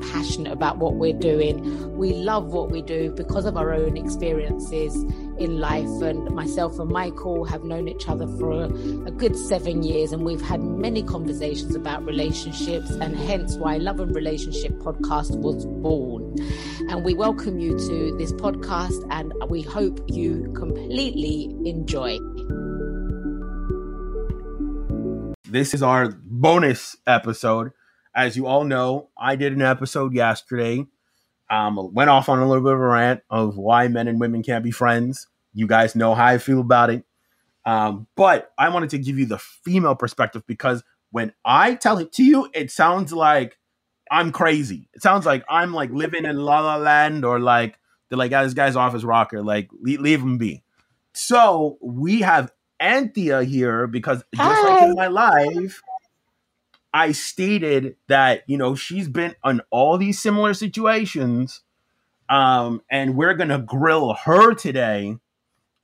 passionate 0.00 0.52
about 0.52 0.78
what 0.78 0.94
we're 0.94 1.12
doing. 1.12 1.96
We 1.96 2.12
love 2.12 2.52
what 2.52 2.70
we 2.70 2.82
do 2.82 3.10
because 3.10 3.44
of 3.44 3.56
our 3.56 3.72
own 3.72 3.96
experiences 3.96 4.94
in 5.38 5.58
life. 5.58 5.88
And 6.02 6.34
myself 6.34 6.78
and 6.78 6.90
Michael 6.90 7.44
have 7.44 7.64
known 7.64 7.88
each 7.88 8.08
other 8.08 8.26
for 8.38 8.52
a, 8.52 8.64
a, 8.64 9.10
good 9.10 9.36
seven 9.36 9.82
years, 9.82 10.12
and 10.12 10.24
we've 10.24 10.40
had 10.40 10.60
many 10.60 11.02
conversations 11.02 11.74
about 11.74 12.04
relationships, 12.04 12.90
and 12.90 13.16
hence 13.16 13.56
why 13.56 13.76
Love 13.76 14.00
and 14.00 14.14
Relationship 14.14 14.72
podcast 14.72 15.36
was 15.38 15.66
born. 15.66 16.36
And 16.88 17.04
we 17.04 17.14
welcome 17.14 17.58
you 17.58 17.78
to 17.78 18.16
this 18.18 18.32
podcast, 18.32 19.06
and 19.10 19.32
we 19.48 19.62
hope 19.62 20.00
you 20.08 20.52
completely 20.54 21.54
enjoy. 21.64 22.18
This 25.48 25.74
is 25.74 25.82
our 25.82 26.10
bonus 26.24 26.96
episode 27.06 27.72
as 28.16 28.36
you 28.36 28.46
all 28.46 28.64
know, 28.64 29.10
I 29.16 29.36
did 29.36 29.52
an 29.52 29.62
episode 29.62 30.14
yesterday. 30.14 30.86
Um, 31.48 31.94
went 31.94 32.10
off 32.10 32.28
on 32.28 32.40
a 32.40 32.48
little 32.48 32.64
bit 32.64 32.72
of 32.72 32.80
a 32.80 32.86
rant 32.86 33.20
of 33.30 33.56
why 33.56 33.86
men 33.86 34.08
and 34.08 34.18
women 34.18 34.42
can't 34.42 34.64
be 34.64 34.72
friends. 34.72 35.28
You 35.52 35.66
guys 35.66 35.94
know 35.94 36.14
how 36.14 36.24
I 36.24 36.38
feel 36.38 36.60
about 36.60 36.90
it. 36.90 37.04
Um, 37.66 38.08
but 38.16 38.52
I 38.58 38.70
wanted 38.70 38.90
to 38.90 38.98
give 38.98 39.18
you 39.18 39.26
the 39.26 39.38
female 39.38 39.94
perspective 39.94 40.42
because 40.46 40.82
when 41.10 41.32
I 41.44 41.74
tell 41.74 41.98
it 41.98 42.12
to 42.14 42.24
you, 42.24 42.48
it 42.54 42.70
sounds 42.70 43.12
like 43.12 43.58
I'm 44.10 44.32
crazy. 44.32 44.88
It 44.94 45.02
sounds 45.02 45.26
like 45.26 45.44
I'm 45.48 45.72
like 45.72 45.90
living 45.90 46.24
in 46.24 46.36
La 46.36 46.60
La 46.60 46.76
Land 46.76 47.24
or 47.24 47.38
like 47.38 47.78
they're 48.08 48.18
like, 48.18 48.30
this 48.30 48.54
guy's 48.54 48.76
off 48.76 48.94
his 48.94 49.04
rocker. 49.04 49.42
Like, 49.42 49.68
leave, 49.80 50.00
leave 50.00 50.20
him 50.20 50.38
be. 50.38 50.62
So 51.12 51.76
we 51.82 52.20
have 52.20 52.52
Anthea 52.80 53.42
here 53.44 53.86
because 53.86 54.22
just 54.34 54.62
Hi. 54.62 54.68
like 54.68 54.82
in 54.84 54.94
my 54.94 55.08
life, 55.08 55.80
I 56.96 57.12
stated 57.12 57.96
that, 58.08 58.44
you 58.46 58.56
know, 58.56 58.74
she's 58.74 59.06
been 59.06 59.34
on 59.44 59.60
all 59.70 59.98
these 59.98 60.18
similar 60.18 60.54
situations. 60.54 61.60
Um, 62.30 62.80
and 62.90 63.16
we're 63.16 63.34
going 63.34 63.50
to 63.50 63.58
grill 63.58 64.14
her 64.14 64.54
today 64.54 65.18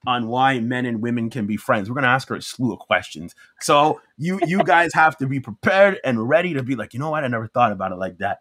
on 0.06 0.28
why 0.28 0.58
men 0.58 0.86
and 0.86 1.02
women 1.02 1.28
can 1.28 1.46
be 1.46 1.58
friends. 1.58 1.90
We're 1.90 1.96
going 1.96 2.05
to 2.05 2.08
ask 2.08 2.28
her 2.28 2.36
a 2.36 2.40
slew 2.40 2.72
of 2.72 2.78
questions. 2.78 3.34
So 3.60 4.00
you 4.16 4.40
you 4.46 4.64
guys 4.64 4.94
have 4.94 5.18
to 5.18 5.27
be 5.27 5.38
prepared 5.38 6.00
and 6.02 6.30
ready 6.30 6.55
to 6.55 6.62
be 6.62 6.77
like, 6.77 6.94
you 6.94 6.98
know 6.98 7.10
what? 7.10 7.24
I 7.24 7.28
never 7.28 7.46
thought 7.46 7.72
about 7.72 7.92
it 7.92 7.98
like 7.98 8.16
that. 8.18 8.38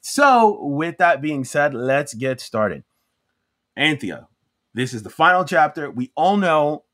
So 0.00 0.64
with 0.64 0.98
that 0.98 1.22
being 1.22 1.42
said, 1.42 1.74
let's 1.74 2.14
get 2.14 2.40
started. 2.40 2.84
Anthea, 3.76 4.28
this 4.74 4.94
is 4.94 5.02
the 5.02 5.10
final 5.10 5.44
chapter. 5.44 5.90
We 5.90 6.12
all 6.14 6.36
know 6.36 6.84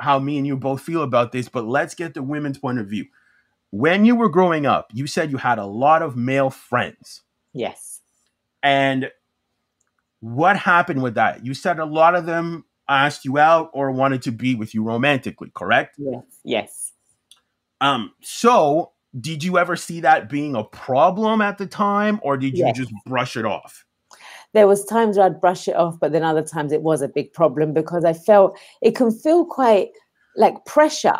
how 0.00 0.18
me 0.20 0.38
and 0.38 0.46
you 0.46 0.56
both 0.56 0.80
feel 0.80 1.02
about 1.02 1.32
this, 1.32 1.50
but 1.50 1.66
let's 1.66 1.94
get 1.94 2.14
the 2.14 2.22
women's 2.22 2.56
point 2.56 2.78
of 2.78 2.86
view 2.86 3.04
when 3.70 4.04
you 4.04 4.16
were 4.16 4.28
growing 4.28 4.66
up, 4.66 4.90
you 4.92 5.06
said 5.06 5.30
you 5.30 5.36
had 5.36 5.58
a 5.58 5.66
lot 5.66 6.02
of 6.02 6.16
male 6.16 6.50
friends. 6.50 7.22
Yes. 7.52 8.00
And 8.62 9.10
what 10.20 10.56
happened 10.56 11.02
with 11.02 11.14
that? 11.14 11.44
You 11.44 11.54
said 11.54 11.78
a 11.78 11.84
lot 11.84 12.14
of 12.14 12.26
them 12.26 12.64
asked 12.88 13.24
you 13.24 13.38
out 13.38 13.70
or 13.72 13.90
wanted 13.90 14.22
to 14.22 14.32
be 14.32 14.54
with 14.54 14.74
you 14.74 14.82
romantically, 14.82 15.50
correct? 15.54 15.96
Yes. 15.98 16.22
Yes. 16.44 16.92
Um, 17.80 18.12
so 18.20 18.92
did 19.20 19.42
you 19.42 19.58
ever 19.58 19.76
see 19.76 20.00
that 20.00 20.28
being 20.28 20.54
a 20.54 20.64
problem 20.64 21.40
at 21.40 21.58
the 21.58 21.66
time 21.66 22.20
or 22.22 22.36
did 22.36 22.56
you 22.58 22.66
yes. 22.66 22.76
just 22.76 22.92
brush 23.06 23.36
it 23.36 23.44
off? 23.44 23.84
There 24.52 24.66
was 24.66 24.84
times 24.84 25.16
where 25.16 25.26
I'd 25.26 25.40
brush 25.40 25.68
it 25.68 25.76
off, 25.76 25.98
but 26.00 26.10
then 26.10 26.24
other 26.24 26.42
times 26.42 26.72
it 26.72 26.82
was 26.82 27.02
a 27.02 27.08
big 27.08 27.32
problem 27.32 27.72
because 27.72 28.04
I 28.04 28.12
felt 28.12 28.58
it 28.82 28.96
can 28.96 29.12
feel 29.12 29.44
quite 29.44 29.90
like 30.36 30.64
pressure 30.64 31.14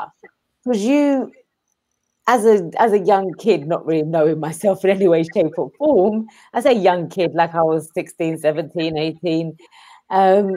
because 0.65 0.85
you 0.85 1.33
as 2.27 2.45
a 2.45 2.71
as 2.79 2.93
a 2.93 2.99
young 2.99 3.33
kid, 3.39 3.67
not 3.67 3.85
really 3.87 4.03
knowing 4.03 4.41
myself 4.41 4.85
in 4.85 4.91
any 4.91 5.09
way, 5.09 5.25
shape, 5.25 5.53
or 5.59 5.71
form, 5.79 6.27
as 6.55 6.67
a 6.67 6.75
young 6.75 7.09
kid, 7.09 7.33
like 7.35 7.55
I 7.55 7.63
was 7.63 7.91
16, 7.95 8.39
17, 8.39 8.99
18, 8.99 9.57
um, 10.11 10.51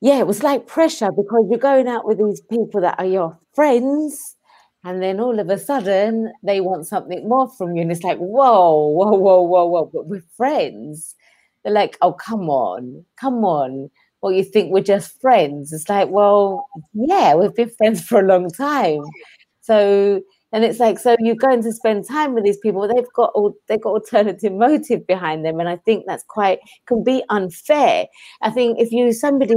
yeah, 0.00 0.18
it 0.18 0.26
was 0.26 0.42
like 0.42 0.66
pressure 0.66 1.12
because 1.12 1.46
you're 1.48 1.58
going 1.58 1.86
out 1.88 2.06
with 2.06 2.18
these 2.18 2.40
people 2.50 2.80
that 2.80 2.98
are 2.98 3.06
your 3.06 3.38
friends, 3.54 4.36
and 4.84 5.02
then 5.02 5.20
all 5.20 5.38
of 5.38 5.48
a 5.48 5.58
sudden 5.58 6.32
they 6.42 6.60
want 6.60 6.86
something 6.88 7.28
more 7.28 7.48
from 7.56 7.76
you, 7.76 7.82
and 7.82 7.92
it's 7.92 8.02
like, 8.02 8.18
whoa, 8.18 8.88
whoa, 8.88 9.12
whoa, 9.12 9.42
whoa, 9.42 9.64
whoa, 9.66 9.90
but 9.92 10.06
we're 10.08 10.24
friends. 10.36 11.14
They're 11.64 11.72
like, 11.72 11.96
oh, 12.02 12.12
come 12.14 12.50
on, 12.50 13.04
come 13.20 13.44
on. 13.44 13.90
Well, 14.20 14.32
you 14.32 14.44
think 14.44 14.72
we're 14.72 14.82
just 14.82 15.20
friends? 15.20 15.72
It's 15.72 15.88
like, 15.88 16.08
well, 16.10 16.66
yeah, 16.94 17.34
we've 17.36 17.54
been 17.54 17.70
friends 17.70 18.02
for 18.02 18.20
a 18.20 18.26
long 18.26 18.50
time. 18.50 19.00
So 19.62 20.20
and 20.52 20.64
it's 20.64 20.78
like 20.78 20.98
so 20.98 21.16
you're 21.18 21.34
going 21.34 21.62
to 21.62 21.72
spend 21.72 22.06
time 22.06 22.34
with 22.34 22.44
these 22.44 22.58
people 22.58 22.86
they've 22.86 23.12
got 23.14 23.32
all 23.34 23.54
they've 23.68 23.80
got 23.80 23.94
alternative 23.94 24.52
motive 24.66 25.06
behind 25.06 25.44
them 25.44 25.58
and 25.58 25.68
i 25.68 25.76
think 25.76 26.04
that's 26.06 26.24
quite 26.28 26.58
can 26.86 27.02
be 27.02 27.22
unfair. 27.30 28.06
I 28.42 28.50
think 28.50 28.78
if 28.78 28.92
you 28.92 29.12
somebody 29.12 29.54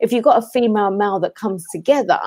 if 0.00 0.12
you've 0.12 0.24
got 0.24 0.42
a 0.42 0.46
female 0.52 0.90
male 0.90 1.20
that 1.20 1.36
comes 1.36 1.64
together 1.72 2.20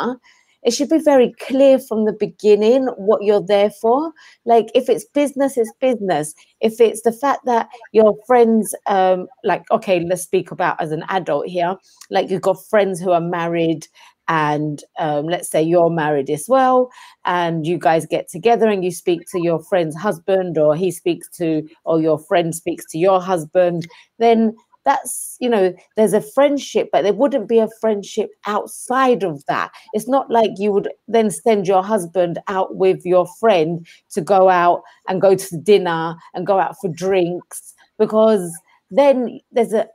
it 0.64 0.74
should 0.74 0.90
be 0.90 0.98
very 0.98 1.32
clear 1.40 1.78
from 1.78 2.06
the 2.06 2.14
beginning 2.14 2.88
what 2.98 3.22
you're 3.22 3.46
there 3.46 3.70
for. 3.70 4.12
Like 4.46 4.66
if 4.74 4.90
it's 4.90 5.06
business 5.06 5.58
it's 5.58 5.72
business. 5.80 6.34
If 6.60 6.82
it's 6.82 7.04
the 7.04 7.12
fact 7.12 7.42
that 7.46 7.70
your 7.92 8.16
friends 8.26 8.74
um 8.88 9.28
like 9.44 9.64
okay 9.70 10.04
let's 10.04 10.24
speak 10.24 10.50
about 10.52 10.82
as 10.82 10.92
an 10.92 11.04
adult 11.10 11.48
here. 11.48 11.76
Like 12.10 12.32
you've 12.32 12.42
got 12.42 12.66
friends 12.68 13.00
who 13.00 13.12
are 13.12 13.22
married 13.22 13.88
and 14.28 14.84
um, 15.00 15.26
let's 15.26 15.50
say 15.50 15.62
you're 15.62 15.90
married 15.90 16.30
as 16.30 16.46
well 16.48 16.90
and 17.26 17.66
you 17.66 17.78
guys 17.78 18.06
get 18.06 18.28
together 18.28 18.68
and 18.68 18.84
you 18.84 18.92
speak 18.92 19.22
to 19.32 19.42
your 19.42 19.60
friend's 19.60 19.96
husband 19.96 20.58
or 20.58 20.76
he 20.76 20.92
speaks 20.92 21.28
to 21.30 21.68
or 21.84 22.02
your 22.02 22.18
friend 22.18 22.56
speaks 22.56 22.86
to 22.86 22.98
your 22.98 23.22
husband 23.22 23.88
then 24.18 24.56
that's 24.86 25.36
you 25.40 25.50
know 25.50 25.74
there's 25.98 26.14
a 26.14 26.22
friendship 26.22 26.90
but 26.92 27.02
there 27.02 27.14
wouldn't 27.14 27.50
be 27.50 27.58
a 27.60 27.68
friendship 27.82 28.30
outside 28.46 29.24
of 29.24 29.44
that. 29.48 29.72
It's 29.94 30.08
not 30.08 30.30
like 30.30 30.52
you 30.58 30.72
would 30.72 30.90
then 31.08 31.32
send 31.32 31.68
your 31.68 31.84
husband 31.84 32.40
out 32.48 32.76
with 32.76 33.04
your 33.04 33.28
friend 33.40 33.86
to 34.12 34.22
go 34.22 34.50
out 34.50 34.84
and 35.10 35.22
go 35.22 35.36
to 35.36 35.58
dinner 35.58 36.16
and 36.34 36.48
go 36.48 36.60
out 36.60 36.76
for 36.80 36.88
drinks 36.88 37.74
because 37.98 38.56
then 38.92 39.40
there's 39.52 39.74
a 39.74 39.88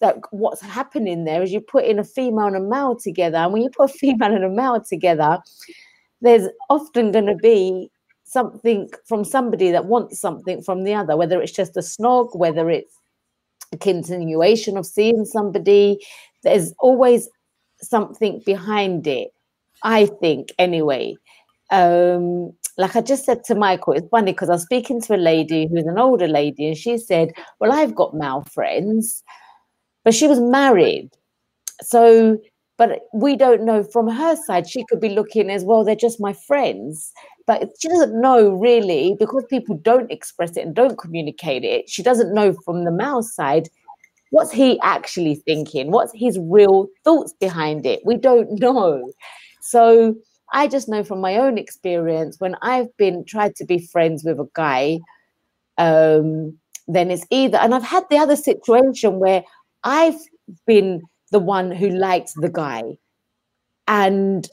like 0.00 0.20
what's 0.30 0.60
happening 0.60 1.24
there 1.24 1.42
is 1.42 1.52
you 1.52 1.60
put 1.60 1.84
in 1.84 1.98
a 1.98 2.04
female 2.04 2.46
and 2.46 2.56
a 2.56 2.60
male 2.60 2.96
together 2.96 3.36
and 3.38 3.52
when 3.52 3.62
you 3.62 3.70
put 3.70 3.90
a 3.90 3.92
female 3.98 4.34
and 4.34 4.44
a 4.44 4.48
male 4.48 4.80
together 4.80 5.38
there's 6.20 6.48
often 6.70 7.12
going 7.12 7.26
to 7.26 7.36
be 7.36 7.90
something 8.24 8.88
from 9.06 9.24
somebody 9.24 9.70
that 9.70 9.86
wants 9.86 10.18
something 10.20 10.62
from 10.62 10.84
the 10.84 10.94
other 10.94 11.16
whether 11.16 11.40
it's 11.40 11.52
just 11.52 11.76
a 11.76 11.80
snog 11.80 12.36
whether 12.36 12.70
it's 12.70 12.94
a 13.72 13.76
continuation 13.76 14.76
of 14.76 14.86
seeing 14.86 15.24
somebody 15.24 15.98
there's 16.42 16.72
always 16.78 17.28
something 17.80 18.42
behind 18.44 19.06
it 19.06 19.28
i 19.82 20.06
think 20.06 20.48
anyway. 20.58 21.14
Um 21.70 22.52
like 22.78 22.94
I 22.94 23.00
just 23.00 23.24
said 23.24 23.44
to 23.44 23.54
Michael, 23.56 23.94
it's 23.94 24.08
funny 24.08 24.32
because 24.32 24.48
I 24.48 24.54
was 24.54 24.62
speaking 24.62 25.00
to 25.02 25.16
a 25.16 25.18
lady 25.18 25.68
who's 25.68 25.84
an 25.84 25.98
older 25.98 26.28
lady, 26.28 26.68
and 26.68 26.76
she 26.76 26.96
said, 26.96 27.32
Well, 27.60 27.72
I've 27.72 27.94
got 27.94 28.14
male 28.14 28.44
friends, 28.52 29.22
but 30.04 30.14
she 30.14 30.28
was 30.28 30.40
married. 30.40 31.10
So, 31.82 32.38
but 32.78 33.00
we 33.12 33.36
don't 33.36 33.64
know 33.64 33.82
from 33.82 34.08
her 34.08 34.36
side, 34.36 34.68
she 34.68 34.84
could 34.88 35.00
be 35.00 35.08
looking 35.08 35.50
as 35.50 35.64
well, 35.64 35.84
they're 35.84 35.96
just 35.96 36.20
my 36.20 36.32
friends. 36.32 37.12
But 37.46 37.68
she 37.80 37.88
doesn't 37.88 38.20
know 38.20 38.50
really 38.50 39.16
because 39.18 39.44
people 39.50 39.76
don't 39.76 40.10
express 40.12 40.56
it 40.56 40.66
and 40.66 40.74
don't 40.74 40.98
communicate 40.98 41.64
it. 41.64 41.88
She 41.88 42.02
doesn't 42.02 42.34
know 42.34 42.54
from 42.64 42.84
the 42.84 42.92
male 42.92 43.22
side 43.22 43.68
what's 44.30 44.52
he 44.52 44.78
actually 44.82 45.36
thinking, 45.46 45.90
what's 45.90 46.12
his 46.14 46.38
real 46.38 46.88
thoughts 47.04 47.32
behind 47.40 47.86
it. 47.86 48.00
We 48.04 48.16
don't 48.16 48.60
know. 48.60 49.10
So, 49.62 50.14
I 50.52 50.68
just 50.68 50.88
know 50.88 51.04
from 51.04 51.20
my 51.20 51.36
own 51.36 51.58
experience 51.58 52.36
when 52.38 52.56
I've 52.62 52.94
been 52.96 53.24
tried 53.24 53.56
to 53.56 53.64
be 53.64 53.78
friends 53.78 54.24
with 54.24 54.38
a 54.38 54.48
guy, 54.54 55.00
um, 55.76 56.58
then 56.86 57.10
it's 57.10 57.26
either, 57.30 57.58
and 57.58 57.74
I've 57.74 57.84
had 57.84 58.04
the 58.10 58.18
other 58.18 58.36
situation 58.36 59.18
where 59.18 59.44
I've 59.84 60.18
been 60.66 61.02
the 61.30 61.38
one 61.38 61.70
who 61.70 61.90
liked 61.90 62.32
the 62.36 62.48
guy. 62.48 62.98
And 63.86 64.48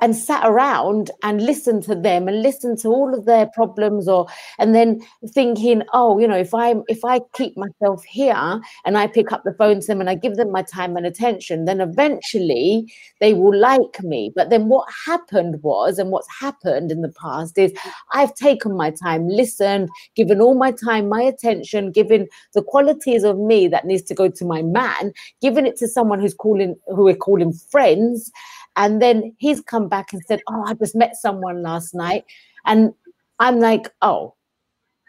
and 0.00 0.16
sat 0.16 0.44
around 0.44 1.10
and 1.22 1.44
listened 1.44 1.82
to 1.84 1.94
them 1.94 2.28
and 2.28 2.42
listened 2.42 2.78
to 2.78 2.88
all 2.88 3.14
of 3.14 3.24
their 3.24 3.46
problems 3.46 4.08
or 4.08 4.26
and 4.58 4.74
then 4.74 5.00
thinking 5.28 5.82
oh 5.92 6.18
you 6.18 6.26
know 6.26 6.36
if 6.36 6.54
i 6.54 6.74
if 6.88 7.04
i 7.04 7.20
keep 7.34 7.56
myself 7.56 8.02
here 8.04 8.60
and 8.84 8.98
i 8.98 9.06
pick 9.06 9.32
up 9.32 9.42
the 9.44 9.54
phone 9.54 9.80
to 9.80 9.86
them 9.86 10.00
and 10.00 10.10
i 10.10 10.14
give 10.14 10.36
them 10.36 10.50
my 10.50 10.62
time 10.62 10.96
and 10.96 11.06
attention 11.06 11.64
then 11.64 11.80
eventually 11.80 12.92
they 13.20 13.34
will 13.34 13.56
like 13.56 14.02
me. 14.02 14.32
But 14.34 14.50
then 14.50 14.68
what 14.68 14.88
happened 15.06 15.62
was 15.62 15.98
and 15.98 16.10
what's 16.10 16.28
happened 16.40 16.90
in 16.90 17.02
the 17.02 17.12
past 17.20 17.58
is 17.58 17.72
i've 18.12 18.34
taken 18.34 18.76
my 18.76 18.90
time 18.90 19.28
listened 19.28 19.88
given 20.14 20.40
all 20.40 20.54
my 20.54 20.72
time 20.72 21.08
my 21.08 21.22
attention 21.22 21.92
given 21.92 22.28
the 22.54 22.62
qualities 22.62 23.24
of 23.24 23.38
me 23.38 23.68
that 23.68 23.84
needs 23.84 24.02
to 24.02 24.14
go 24.14 24.28
to 24.28 24.44
my 24.44 24.62
man 24.62 25.12
given 25.40 25.66
it 25.66 25.76
to 25.76 25.88
someone 25.88 26.20
who's 26.20 26.34
calling 26.34 26.74
who 26.88 27.04
we're 27.04 27.14
calling 27.14 27.52
friends 27.52 28.30
and 28.76 29.00
then 29.02 29.34
he's 29.38 29.60
come 29.60 29.88
back 29.88 30.12
and 30.12 30.22
said, 30.26 30.42
Oh, 30.48 30.64
I 30.66 30.74
just 30.74 30.94
met 30.94 31.16
someone 31.16 31.62
last 31.62 31.94
night. 31.94 32.24
And 32.64 32.92
I'm 33.38 33.60
like, 33.60 33.88
Oh, 34.02 34.34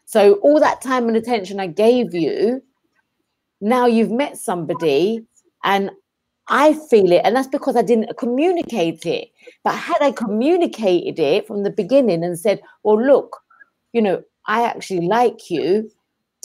so 0.06 0.36
all 0.36 0.60
that 0.60 0.81
time 0.81 1.07
and 1.07 1.18
attention 1.18 1.60
I 1.60 1.68
gave 1.68 2.13
you, 2.13 2.62
now 3.62 3.86
you've 3.86 4.12
met 4.12 4.38
somebody 4.38 5.25
and 5.63 5.92
I 6.48 6.74
feel 6.89 7.12
it. 7.12 7.21
And 7.24 7.36
that's 7.36 7.48
because 7.48 7.75
I 7.75 7.81
didn't 7.81 8.18
communicate 8.18 9.06
it. 9.06 9.30
But 9.63 9.75
had 9.75 9.98
I 10.01 10.12
communicated 10.12 11.19
it 11.19 11.48
from 11.48 11.63
the 11.63 11.69
beginning 11.69 12.24
and 12.24 12.38
said, 12.38 12.62
Well, 12.83 13.01
look, 13.01 13.38
you 13.94 14.01
know, 14.01 14.24
I 14.45 14.63
actually 14.63 15.07
like 15.07 15.50
you 15.50 15.89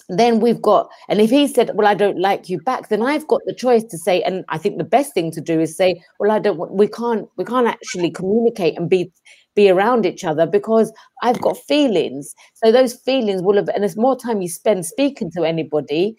then 0.09 0.41
we've 0.41 0.63
got 0.63 0.89
and 1.09 1.21
if 1.21 1.31
he 1.31 1.47
said 1.47 1.71
well 1.75 1.87
i 1.87 1.95
don't 1.95 2.19
like 2.19 2.49
you 2.49 2.61
back 2.61 2.89
then 2.89 3.03
i've 3.03 3.27
got 3.27 3.41
the 3.47 3.55
choice 3.55 3.85
to 3.85 3.99
say 3.99 4.23
and 4.23 4.45
i 4.49 4.59
think 4.59 4.79
the 4.79 4.85
best 4.85 5.15
thing 5.15 5.31
to 5.31 5.41
do 5.41 5.61
is 5.61 5.77
say 5.77 6.03
well 6.19 6.31
i 6.31 6.39
don't 6.39 6.71
we 6.71 6.89
can't 6.89 7.29
we 7.37 7.45
can't 7.45 7.67
actually 7.67 8.11
communicate 8.11 8.77
and 8.79 8.89
be 8.89 9.11
be 9.55 9.69
around 9.69 10.07
each 10.07 10.25
other 10.25 10.47
because 10.47 10.93
i've 11.23 11.41
got 11.41 11.57
feelings 11.57 12.35
so 12.55 12.71
those 12.71 12.95
feelings 12.95 13.43
will 13.43 13.57
have 13.57 13.69
and 13.71 13.83
there's 13.83 13.97
more 13.97 14.19
time 14.19 14.41
you 14.41 14.49
spend 14.49 14.87
speaking 14.87 15.31
to 15.31 15.45
anybody 15.45 16.17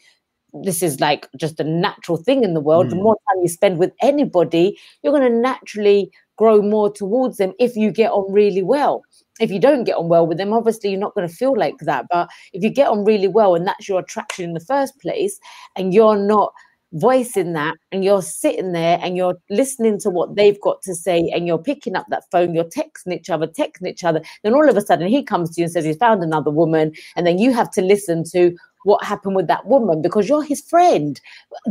this 0.64 0.82
is 0.82 1.00
like 1.00 1.28
just 1.38 1.60
a 1.60 1.64
natural 1.64 2.18
thing 2.18 2.44
in 2.44 2.54
the 2.54 2.60
world 2.60 2.88
mm. 2.88 2.90
the 2.92 2.96
hmm. 2.96 3.04
more 3.04 3.18
time 3.30 3.42
you 3.42 3.48
spend 3.48 3.78
with 3.78 3.92
anybody 4.02 4.78
you're 5.04 5.14
going 5.14 5.32
to 5.32 5.38
naturally 5.38 6.12
grow 6.40 6.62
more 6.62 6.92
towards 6.92 7.38
them 7.38 7.54
if 7.60 7.76
you 7.76 7.92
get 7.92 8.12
on 8.12 8.34
really 8.34 8.64
well 8.64 9.04
if 9.40 9.50
you 9.52 9.60
don't 9.60 9.86
get 9.86 9.96
on 9.96 10.10
well 10.10 10.28
with 10.28 10.38
them, 10.38 10.54
obviously 10.54 10.90
you're 10.90 11.00
not 11.00 11.16
going 11.16 11.28
to 11.28 11.34
feel 11.34 11.58
like 11.58 11.78
that. 11.80 12.06
But 12.12 12.30
if 12.54 12.62
you 12.62 12.70
get 12.70 12.90
on 12.90 13.06
really 13.06 13.28
well 13.28 13.56
and 13.56 13.66
that's 13.66 13.88
your 13.88 14.02
attraction 14.02 14.46
in 14.46 14.54
the 14.54 14.60
first 14.60 15.00
place, 15.00 15.40
and 15.76 15.94
you're 15.94 16.18
not 16.18 16.54
voicing 16.94 17.54
that 17.54 17.76
and 17.92 18.04
you're 18.04 18.22
sitting 18.22 18.72
there 18.72 19.00
and 19.02 19.16
you're 19.16 19.38
listening 19.50 20.00
to 20.00 20.10
what 20.10 20.36
they've 20.36 20.60
got 20.62 20.82
to 20.82 20.96
say 20.96 21.32
and 21.34 21.46
you're 21.46 21.60
picking 21.60 21.96
up 21.96 22.06
that 22.10 22.24
phone, 22.32 22.54
you're 22.54 22.64
texting 22.64 23.14
each 23.14 23.30
other, 23.30 23.48
texting 23.48 23.88
each 23.88 24.04
other, 24.04 24.22
then 24.44 24.54
all 24.54 24.68
of 24.68 24.76
a 24.76 24.82
sudden 24.82 25.08
he 25.08 25.24
comes 25.24 25.52
to 25.52 25.62
you 25.62 25.66
and 25.66 25.72
says 25.72 25.86
he's 25.86 25.98
found 25.98 26.24
another 26.24 26.52
woman, 26.52 26.92
and 27.16 27.26
then 27.26 27.38
you 27.38 27.54
have 27.54 27.72
to 27.72 27.82
listen 27.82 28.24
to 28.32 28.56
what 28.84 29.04
happened 29.04 29.36
with 29.36 29.48
that 29.48 29.66
woman 29.66 30.02
because 30.02 30.28
you're 30.28 30.44
his 30.44 30.62
friend. 30.62 31.20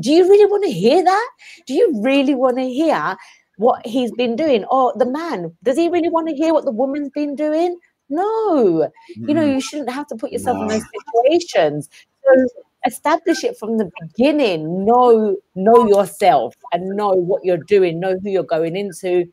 Do 0.00 0.12
you 0.12 0.28
really 0.28 0.44
want 0.44 0.64
to 0.64 0.70
hear 0.70 1.02
that? 1.02 1.30
Do 1.66 1.74
you 1.74 2.00
really 2.02 2.34
want 2.34 2.58
to 2.58 2.68
hear 2.68 3.16
what 3.58 3.84
he's 3.86 4.12
been 4.12 4.36
doing 4.36 4.64
or 4.64 4.92
the 4.96 5.06
man 5.06 5.54
does 5.62 5.76
he 5.76 5.88
really 5.88 6.08
want 6.08 6.28
to 6.28 6.34
hear 6.34 6.54
what 6.54 6.64
the 6.64 6.70
woman's 6.70 7.10
been 7.10 7.34
doing 7.34 7.76
no 8.08 8.88
you 9.16 9.34
know 9.34 9.44
you 9.44 9.60
shouldn't 9.60 9.90
have 9.90 10.06
to 10.06 10.16
put 10.16 10.32
yourself 10.32 10.56
no. 10.56 10.62
in 10.62 10.68
those 10.68 10.84
situations 11.12 11.88
so 12.24 12.46
establish 12.86 13.44
it 13.44 13.58
from 13.58 13.76
the 13.76 13.90
beginning 14.00 14.84
know 14.84 15.36
know 15.54 15.86
yourself 15.86 16.54
and 16.72 16.96
know 16.96 17.10
what 17.10 17.44
you're 17.44 17.56
doing 17.56 18.00
know 18.00 18.16
who 18.22 18.30
you're 18.30 18.42
going 18.42 18.76
into 18.76 19.24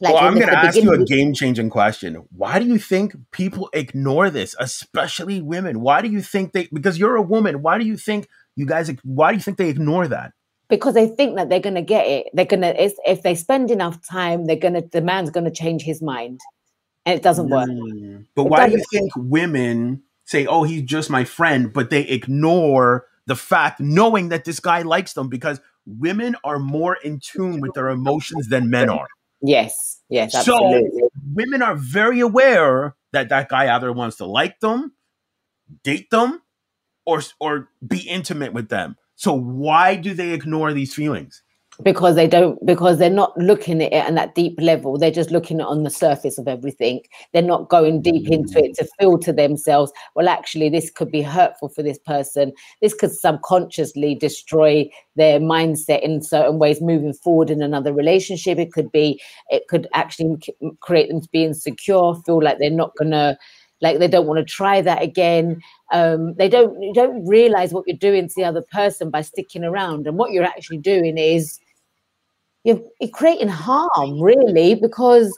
like 0.00 0.14
well, 0.14 0.24
I'm 0.24 0.34
going 0.34 0.46
to 0.46 0.56
ask 0.56 0.76
you 0.76 0.92
a 0.92 1.04
game 1.04 1.34
changing 1.34 1.70
question. 1.70 2.14
Why 2.30 2.60
do 2.60 2.66
you 2.66 2.78
think 2.78 3.16
people 3.32 3.68
ignore 3.72 4.30
this, 4.30 4.54
especially 4.60 5.42
women? 5.42 5.80
Why 5.80 6.02
do 6.02 6.08
you 6.08 6.22
think 6.22 6.52
they, 6.52 6.68
because 6.72 6.98
you're 6.98 7.16
a 7.16 7.22
woman, 7.22 7.62
why 7.62 7.78
do 7.78 7.84
you 7.84 7.96
think 7.96 8.28
you 8.54 8.64
guys, 8.64 8.92
why 9.02 9.32
do 9.32 9.38
you 9.38 9.42
think 9.42 9.58
they 9.58 9.68
ignore 9.68 10.06
that? 10.06 10.34
Because 10.68 10.94
they 10.94 11.06
think 11.06 11.36
that 11.36 11.48
they're 11.48 11.60
going 11.60 11.74
to 11.74 11.82
get 11.82 12.06
it. 12.06 12.26
They're 12.32 12.44
going 12.44 12.62
to, 12.62 12.74
if 13.06 13.22
they 13.22 13.34
spend 13.34 13.70
enough 13.70 14.06
time, 14.06 14.46
they're 14.46 14.56
going 14.56 14.74
to, 14.74 14.82
the 14.82 15.00
man's 15.00 15.30
going 15.30 15.44
to 15.44 15.50
change 15.50 15.82
his 15.82 16.02
mind. 16.02 16.40
And 17.06 17.18
it 17.18 17.22
doesn't 17.22 17.48
work. 17.48 17.68
Mm. 17.68 18.26
But 18.34 18.46
it 18.46 18.50
why 18.50 18.68
do 18.68 18.76
you 18.76 18.84
think 18.92 19.12
women 19.16 20.02
say, 20.24 20.46
oh, 20.46 20.64
he's 20.64 20.82
just 20.82 21.08
my 21.08 21.24
friend, 21.24 21.72
but 21.72 21.90
they 21.90 22.02
ignore 22.02 23.06
the 23.26 23.36
fact, 23.36 23.80
knowing 23.80 24.28
that 24.28 24.44
this 24.44 24.60
guy 24.60 24.82
likes 24.82 25.14
them 25.14 25.28
because 25.28 25.60
women 25.86 26.36
are 26.44 26.58
more 26.58 26.96
in 26.96 27.18
tune 27.18 27.60
with 27.60 27.72
their 27.74 27.88
emotions 27.88 28.48
than 28.48 28.68
men 28.68 28.90
are. 28.90 29.06
Yes, 29.40 30.00
yes, 30.08 30.34
absolutely. 30.34 30.90
So 31.00 31.10
women 31.32 31.62
are 31.62 31.76
very 31.76 32.20
aware 32.20 32.96
that 33.12 33.28
that 33.30 33.48
guy 33.48 33.74
either 33.74 33.92
wants 33.92 34.16
to 34.16 34.26
like 34.26 34.60
them, 34.60 34.92
date 35.84 36.10
them, 36.10 36.42
or 37.06 37.22
or 37.38 37.68
be 37.86 38.00
intimate 38.00 38.52
with 38.52 38.68
them. 38.68 38.96
So 39.18 39.32
why 39.32 39.96
do 39.96 40.14
they 40.14 40.30
ignore 40.30 40.72
these 40.72 40.94
feelings? 40.94 41.42
Because 41.82 42.14
they 42.14 42.28
don't, 42.28 42.64
because 42.64 42.98
they're 42.98 43.10
not 43.10 43.36
looking 43.36 43.82
at 43.82 43.92
it 43.92 44.06
on 44.06 44.14
that 44.14 44.36
deep 44.36 44.60
level. 44.60 44.96
They're 44.96 45.10
just 45.10 45.32
looking 45.32 45.60
on 45.60 45.82
the 45.82 45.90
surface 45.90 46.38
of 46.38 46.46
everything. 46.46 47.00
They're 47.32 47.42
not 47.42 47.68
going 47.68 48.00
deep 48.00 48.28
into 48.28 48.64
it 48.64 48.74
to 48.76 48.88
feel 48.98 49.18
to 49.18 49.32
themselves, 49.32 49.90
well, 50.14 50.28
actually, 50.28 50.68
this 50.68 50.88
could 50.88 51.10
be 51.10 51.22
hurtful 51.22 51.68
for 51.68 51.82
this 51.82 51.98
person. 51.98 52.52
This 52.80 52.94
could 52.94 53.10
subconsciously 53.12 54.14
destroy 54.14 54.88
their 55.16 55.40
mindset 55.40 56.02
in 56.02 56.22
certain 56.22 56.60
ways 56.60 56.80
moving 56.80 57.12
forward 57.12 57.50
in 57.50 57.60
another 57.60 57.92
relationship. 57.92 58.58
It 58.58 58.72
could 58.72 58.92
be, 58.92 59.20
it 59.48 59.66
could 59.68 59.88
actually 59.94 60.38
create 60.78 61.08
them 61.08 61.20
to 61.20 61.28
be 61.32 61.42
insecure, 61.44 62.14
feel 62.24 62.40
like 62.40 62.58
they're 62.58 62.70
not 62.70 62.92
to 63.12 63.38
like 63.80 63.98
they 63.98 64.08
don't 64.08 64.26
want 64.26 64.38
to 64.38 64.44
try 64.44 64.80
that 64.80 65.02
again. 65.02 65.60
Um, 65.92 66.34
they 66.34 66.48
don't 66.48 66.80
you 66.82 66.92
don't 66.92 67.26
realize 67.26 67.72
what 67.72 67.84
you're 67.86 67.96
doing 67.96 68.28
to 68.28 68.34
the 68.36 68.44
other 68.44 68.62
person 68.72 69.10
by 69.10 69.22
sticking 69.22 69.64
around. 69.64 70.06
And 70.06 70.18
what 70.18 70.32
you're 70.32 70.44
actually 70.44 70.78
doing 70.78 71.18
is 71.18 71.58
you're, 72.64 72.80
you're 73.00 73.10
creating 73.10 73.48
harm 73.48 74.20
really 74.20 74.74
because 74.74 75.36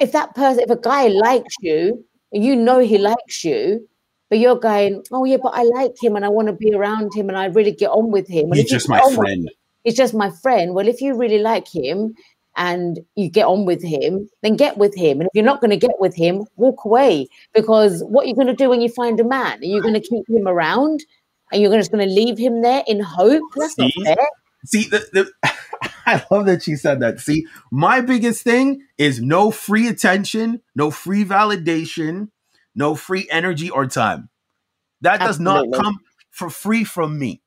if 0.00 0.12
that 0.12 0.34
person 0.34 0.62
if 0.62 0.70
a 0.70 0.80
guy 0.80 1.08
likes 1.08 1.54
you 1.60 2.04
and 2.32 2.44
you 2.44 2.56
know 2.56 2.78
he 2.78 2.98
likes 2.98 3.44
you 3.44 3.86
but 4.30 4.38
you're 4.38 4.58
going 4.58 5.02
oh 5.12 5.24
yeah 5.24 5.36
but 5.42 5.52
i 5.54 5.62
like 5.62 5.92
him 6.02 6.16
and 6.16 6.24
i 6.24 6.28
want 6.28 6.48
to 6.48 6.54
be 6.54 6.72
around 6.72 7.12
him 7.14 7.28
and 7.28 7.36
i 7.36 7.46
really 7.46 7.72
get 7.72 7.90
on 7.90 8.10
with 8.10 8.28
him. 8.28 8.52
He's 8.52 8.70
just 8.70 8.88
my 8.88 9.00
friend. 9.14 9.50
he's 9.82 9.96
just 9.96 10.14
my 10.14 10.30
friend. 10.42 10.74
Well 10.74 10.88
if 10.88 11.00
you 11.00 11.14
really 11.14 11.38
like 11.38 11.68
him 11.68 12.14
and 12.56 13.00
you 13.16 13.28
get 13.28 13.46
on 13.46 13.64
with 13.64 13.82
him, 13.82 14.28
then 14.42 14.56
get 14.56 14.78
with 14.78 14.94
him. 14.94 15.20
And 15.20 15.28
if 15.28 15.30
you're 15.34 15.44
not 15.44 15.60
going 15.60 15.70
to 15.70 15.76
get 15.76 15.98
with 15.98 16.14
him, 16.14 16.44
walk 16.56 16.84
away. 16.84 17.28
Because 17.52 18.02
what 18.04 18.26
you're 18.26 18.36
going 18.36 18.46
to 18.48 18.54
do 18.54 18.70
when 18.70 18.80
you 18.80 18.88
find 18.88 19.18
a 19.20 19.24
man, 19.24 19.58
are 19.60 19.64
you 19.64 19.82
going 19.82 19.94
to 19.94 20.00
keep 20.00 20.28
him 20.28 20.46
around 20.46 21.00
and 21.52 21.60
you're 21.60 21.76
just 21.76 21.90
going 21.90 22.06
to 22.06 22.14
leave 22.14 22.38
him 22.38 22.62
there 22.62 22.84
in 22.86 23.00
hope? 23.00 23.42
That's 23.56 23.74
See? 23.74 23.82
not 23.82 24.06
fair. 24.06 24.28
See, 24.66 24.88
the, 24.88 25.04
the, 25.12 25.32
I 26.06 26.24
love 26.30 26.46
that 26.46 26.62
she 26.62 26.76
said 26.76 27.00
that. 27.00 27.20
See, 27.20 27.46
my 27.70 28.00
biggest 28.00 28.42
thing 28.42 28.82
is 28.98 29.20
no 29.20 29.50
free 29.50 29.88
attention, 29.88 30.62
no 30.74 30.90
free 30.90 31.24
validation, 31.24 32.28
no 32.74 32.94
free 32.94 33.26
energy 33.30 33.70
or 33.70 33.86
time. 33.86 34.30
That 35.00 35.20
does 35.20 35.38
not 35.38 35.66
come 35.72 35.98
for 36.30 36.48
free 36.50 36.84
from 36.84 37.18
me. 37.18 37.42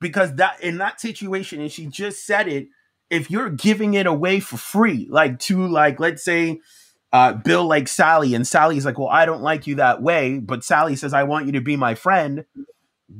Because 0.00 0.34
that 0.34 0.60
in 0.60 0.78
that 0.78 1.00
situation, 1.00 1.60
and 1.60 1.70
she 1.70 1.86
just 1.86 2.26
said 2.26 2.48
it, 2.48 2.66
if 3.12 3.30
you're 3.30 3.50
giving 3.50 3.92
it 3.92 4.06
away 4.06 4.40
for 4.40 4.56
free, 4.56 5.06
like 5.10 5.38
to 5.38 5.66
like 5.66 6.00
let's 6.00 6.24
say 6.24 6.60
uh, 7.12 7.34
Bill 7.34 7.66
like 7.66 7.86
Sally, 7.86 8.34
and 8.34 8.48
Sally's 8.48 8.86
like, 8.86 8.98
well, 8.98 9.08
I 9.08 9.26
don't 9.26 9.42
like 9.42 9.66
you 9.66 9.74
that 9.76 10.02
way, 10.02 10.38
but 10.38 10.64
Sally 10.64 10.96
says 10.96 11.12
I 11.12 11.24
want 11.24 11.44
you 11.44 11.52
to 11.52 11.60
be 11.60 11.76
my 11.76 11.94
friend. 11.94 12.46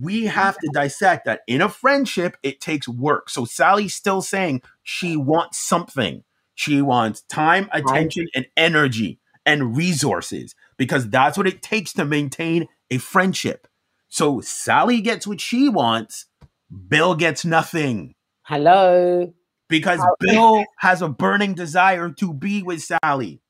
We 0.01 0.25
have 0.25 0.57
to 0.57 0.71
dissect 0.73 1.27
that 1.27 1.43
in 1.47 1.61
a 1.61 1.69
friendship, 1.69 2.39
it 2.43 2.63
takes 2.63 2.89
work. 2.89 3.29
So 3.29 3.45
Sally's 3.45 3.95
still 3.95 4.23
saying 4.23 4.63
she 4.83 5.15
wants 5.15 5.59
something. 5.59 6.25
She 6.55 6.81
wants 6.81 7.21
time, 7.23 7.69
attention, 7.71 8.29
and 8.35 8.47
energy 8.57 9.21
and 9.45 9.77
resources 9.77 10.55
because 10.79 11.11
that's 11.11 11.37
what 11.37 11.47
it 11.47 11.61
takes 11.61 11.93
to 11.95 12.07
maintain 12.07 12.69
a 12.91 12.97
friendship. 12.97 13.69
So 14.09 14.41
Sally 14.41 15.03
gets 15.03 15.27
what 15.27 15.41
she 15.43 15.69
wants, 15.69 16.27
Bill 16.89 17.15
gets 17.15 17.45
nothing. 17.45 18.15
Hello 18.45 19.35
because 19.73 20.01
Bill 20.21 20.65
has 20.79 21.01
a 21.01 21.09
burning 21.09 21.55
desire 21.55 22.11
to 22.11 22.35
be 22.35 22.63
with 22.63 22.83
Sally. 22.83 23.41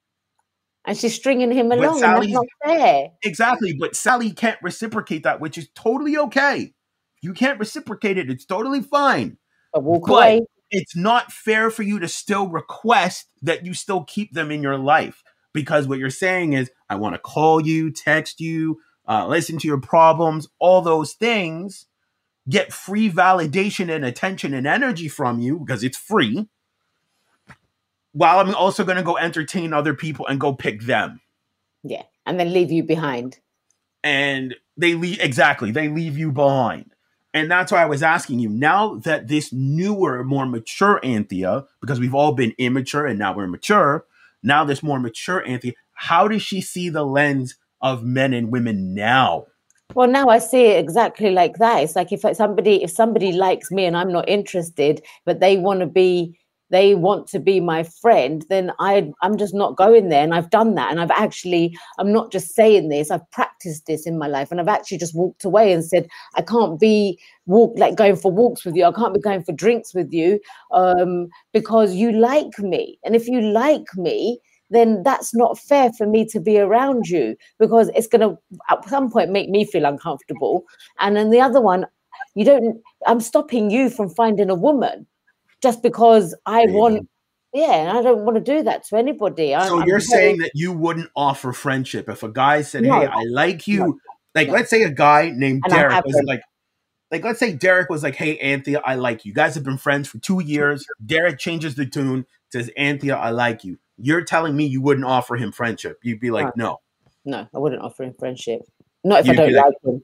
And 0.85 0.97
she's 0.97 1.15
stringing 1.17 1.51
him 1.51 1.73
along, 1.73 2.01
that's 2.01 2.29
not 2.29 2.47
fair. 2.65 3.11
Exactly, 3.25 3.75
but 3.79 3.97
Sally 3.97 4.31
can't 4.31 4.59
reciprocate 4.63 5.25
that, 5.25 5.41
which 5.41 5.59
is 5.59 5.69
totally 5.75 6.17
okay. 6.17 6.75
You 7.23 7.35
can't 7.35 7.59
reciprocate 7.59 8.19
it; 8.19 8.31
it's 8.31 8.45
totally 8.45 8.83
fine. 8.83 9.37
But 9.73 9.83
walk 9.83 10.07
but 10.07 10.15
away. 10.15 10.41
It's 10.71 10.97
not 10.97 11.33
fair 11.33 11.71
for 11.71 11.83
you 11.83 11.99
to 11.99 12.09
still 12.09 12.49
request 12.49 13.27
that 13.43 13.67
you 13.67 13.75
still 13.75 14.05
keep 14.05 14.33
them 14.33 14.51
in 14.51 14.63
your 14.63 14.79
life 14.79 15.23
because 15.53 15.87
what 15.87 15.99
you're 15.99 16.11
saying 16.11 16.53
is, 16.53 16.71
I 16.89 16.95
want 16.97 17.15
to 17.15 17.21
call 17.21 17.61
you, 17.61 17.91
text 17.91 18.41
you, 18.41 18.81
uh, 19.09 19.27
listen 19.27 19.59
to 19.59 19.69
your 19.69 19.81
problems, 19.81 20.49
all 20.59 20.83
those 20.83 21.13
things, 21.15 21.87
get 22.49 22.73
free 22.73 23.11
validation 23.11 23.95
and 23.95 24.05
attention 24.05 24.55
and 24.55 24.67
energy 24.67 25.09
from 25.09 25.41
you 25.41 25.59
because 25.59 25.85
it's 25.85 25.97
free. 25.97 26.49
While 28.13 28.41
I'm 28.41 28.55
also 28.55 28.85
going 28.85 28.99
to 28.99 29.03
go 29.03 29.17
entertain 29.17 29.73
other 29.73 29.95
people 29.95 30.27
and 30.27 30.39
go 30.41 30.53
pick 30.53 30.83
them. 30.83 31.21
Yeah. 31.83 32.03
And 32.27 32.39
then 32.39 32.53
leave 32.53 32.71
you 32.71 32.83
behind. 32.83 33.39
And 34.05 34.55
they 34.77 34.95
leave, 34.95 35.21
exactly, 35.21 35.71
they 35.71 35.89
leave 35.89 36.19
you 36.19 36.33
behind. 36.33 36.95
And 37.35 37.51
that's 37.51 37.73
why 37.73 37.83
I 37.83 37.87
was 37.87 38.03
asking 38.03 38.41
you 38.41 38.51
now 38.51 38.97
that 38.97 39.29
this 39.29 39.53
newer, 39.53 40.23
more 40.23 40.45
mature 40.45 41.01
Anthea, 41.03 41.65
because 41.81 41.99
we've 41.99 42.15
all 42.15 42.33
been 42.33 42.55
immature 42.59 43.07
and 43.07 43.19
now 43.19 43.35
we're 43.35 43.47
mature, 43.47 44.05
now 44.43 44.65
this 44.65 44.83
more 44.83 45.01
mature 45.01 45.47
Anthea, 45.47 45.73
how 45.95 46.29
does 46.29 46.43
she 46.43 46.61
see 46.61 46.91
the 46.91 47.05
lens 47.05 47.57
of 47.81 48.05
men 48.05 48.35
and 48.35 48.53
women 48.53 48.93
now? 48.93 49.47
Well, 49.95 50.09
now 50.09 50.29
I 50.29 50.39
see 50.39 50.67
it 50.67 50.79
exactly 50.79 51.31
like 51.31 51.59
that. 51.59 51.83
It's 51.83 51.97
like 51.97 52.13
if 52.13 52.25
somebody 52.37 52.83
if 52.83 52.91
somebody 52.91 53.33
likes 53.33 53.71
me 53.71 53.85
and 53.85 53.97
I'm 53.97 54.13
not 54.13 54.29
interested, 54.29 55.03
but 55.25 55.41
they 55.41 55.59
want 55.59 55.81
to 55.81 55.87
be 55.87 56.39
they 56.71 56.95
want 56.95 57.27
to 57.29 57.39
be 57.39 57.61
my 57.61 57.83
friend, 57.83 58.47
then 58.49 58.73
I 58.81 59.13
I'm 59.21 59.37
just 59.37 59.55
not 59.55 59.77
going 59.77 60.09
there. 60.09 60.25
And 60.25 60.35
I've 60.35 60.49
done 60.49 60.75
that. 60.77 60.91
And 60.91 61.01
I've 61.01 61.11
actually, 61.11 61.77
I'm 61.99 62.13
not 62.13 62.33
just 62.33 62.55
saying 62.55 62.89
this, 62.89 63.11
I've 63.11 63.31
practiced 63.31 63.87
this 63.87 64.07
in 64.07 64.19
my 64.19 64.27
life. 64.27 64.51
And 64.51 64.59
I've 64.59 64.69
actually 64.69 64.97
just 64.97 65.15
walked 65.15 65.45
away 65.45 65.73
and 65.73 65.85
said, 65.85 66.09
I 66.35 66.43
can't 66.43 66.81
be 66.81 67.19
walk 67.45 67.75
like 67.77 67.97
going 67.97 68.17
for 68.17 68.33
walks 68.33 68.65
with 68.65 68.75
you. 68.75 68.85
I 68.85 68.93
can't 68.93 69.13
be 69.15 69.21
going 69.21 69.45
for 69.45 69.53
drinks 69.53 69.95
with 69.95 70.13
you 70.13 70.41
um, 70.73 71.29
because 71.53 71.95
you 71.95 72.13
like 72.13 72.59
me. 72.59 72.99
And 73.05 73.15
if 73.15 73.29
you 73.29 73.43
like 73.43 73.95
me, 73.97 74.41
then 74.73 75.03
that's 75.03 75.35
not 75.35 75.59
fair 75.59 75.93
for 75.93 76.07
me 76.07 76.25
to 76.27 76.41
be 76.41 76.59
around 76.59 77.07
you 77.07 77.37
because 77.59 77.91
it's 77.95 78.07
going 78.07 78.21
to 78.21 78.39
at 78.71 78.89
some 78.89 79.11
point 79.11 79.31
make 79.31 79.51
me 79.51 79.65
feel 79.65 79.85
uncomfortable. 79.85 80.65
And 80.99 81.17
then 81.17 81.31
the 81.31 81.41
other 81.41 81.61
one, 81.61 81.87
you 82.35 82.45
don't, 82.45 82.81
I'm 83.07 83.21
stopping 83.21 83.71
you 83.71 83.91
from 83.91 84.09
finding 84.09 84.51
a 84.51 84.55
woman 84.55 85.07
just 85.63 85.83
because 85.83 86.35
I 86.47 86.67
want, 86.67 87.09
yeah, 87.53 87.75
and 87.75 87.99
I 87.99 88.03
don't 88.03 88.25
want 88.25 88.37
to 88.37 88.43
do 88.43 88.63
that 88.63 88.85
to 88.87 88.97
anybody. 88.97 89.51
So 89.51 89.81
I'm, 89.81 89.87
you're 89.87 90.01
saying 90.01 90.39
that 90.39 90.53
you 90.55 90.73
wouldn't 90.73 91.11
offer 91.15 91.53
friendship 91.53 92.09
if 92.09 92.23
a 92.23 92.31
guy 92.31 92.63
said, 92.63 92.83
no, 92.83 93.01
"Hey, 93.01 93.07
I 93.07 93.25
like 93.25 93.69
you." 93.69 93.79
No, 93.79 93.99
like, 94.35 94.49
no. 94.49 94.55
let's 94.55 94.71
say 94.71 94.83
a 94.85 94.91
guy 94.91 95.31
named 95.35 95.61
and 95.65 95.73
Derek 95.73 96.05
was 96.05 96.23
like, 96.25 96.41
like 97.11 97.23
let's 97.23 97.39
say 97.39 97.53
Derek 97.53 97.91
was 97.91 98.03
like, 98.03 98.17
"Hey, 98.17 98.39
Anthea, 98.39 98.81
I 98.83 98.95
like 98.95 99.27
you." 99.27 99.29
you. 99.29 99.35
Guys 99.35 99.55
have 99.55 99.65
been 99.65 99.77
friends 99.77 100.09
for 100.09 100.19
two 100.19 100.43
years. 100.43 100.87
Derek 101.05 101.39
changes 101.39 101.75
the 101.75 101.85
tune, 101.85 102.25
says, 102.51 102.71
"Anthea, 102.75 103.17
I 103.17 103.31
like 103.31 103.65
you." 103.65 103.79
You're 103.99 104.25
telling 104.25 104.57
me 104.57 104.67
you 104.67 104.81
wouldn't 104.81 105.07
offer 105.07 105.37
him 105.37 105.53
friendship? 105.53 105.99
You'd 106.03 106.21
be 106.21 106.31
like, 106.31 106.57
"No, 106.57 106.81
no, 107.25 107.47
I 107.55 107.59
wouldn't 107.59 107.83
offer 107.83 108.05
him 108.05 108.15
friendship. 108.19 108.63
Not 109.05 109.21
if 109.21 109.27
You'd 109.27 109.41
I 109.41 109.45
don't 109.45 109.53
like, 109.53 109.65
like 109.65 109.75
him." 109.85 110.03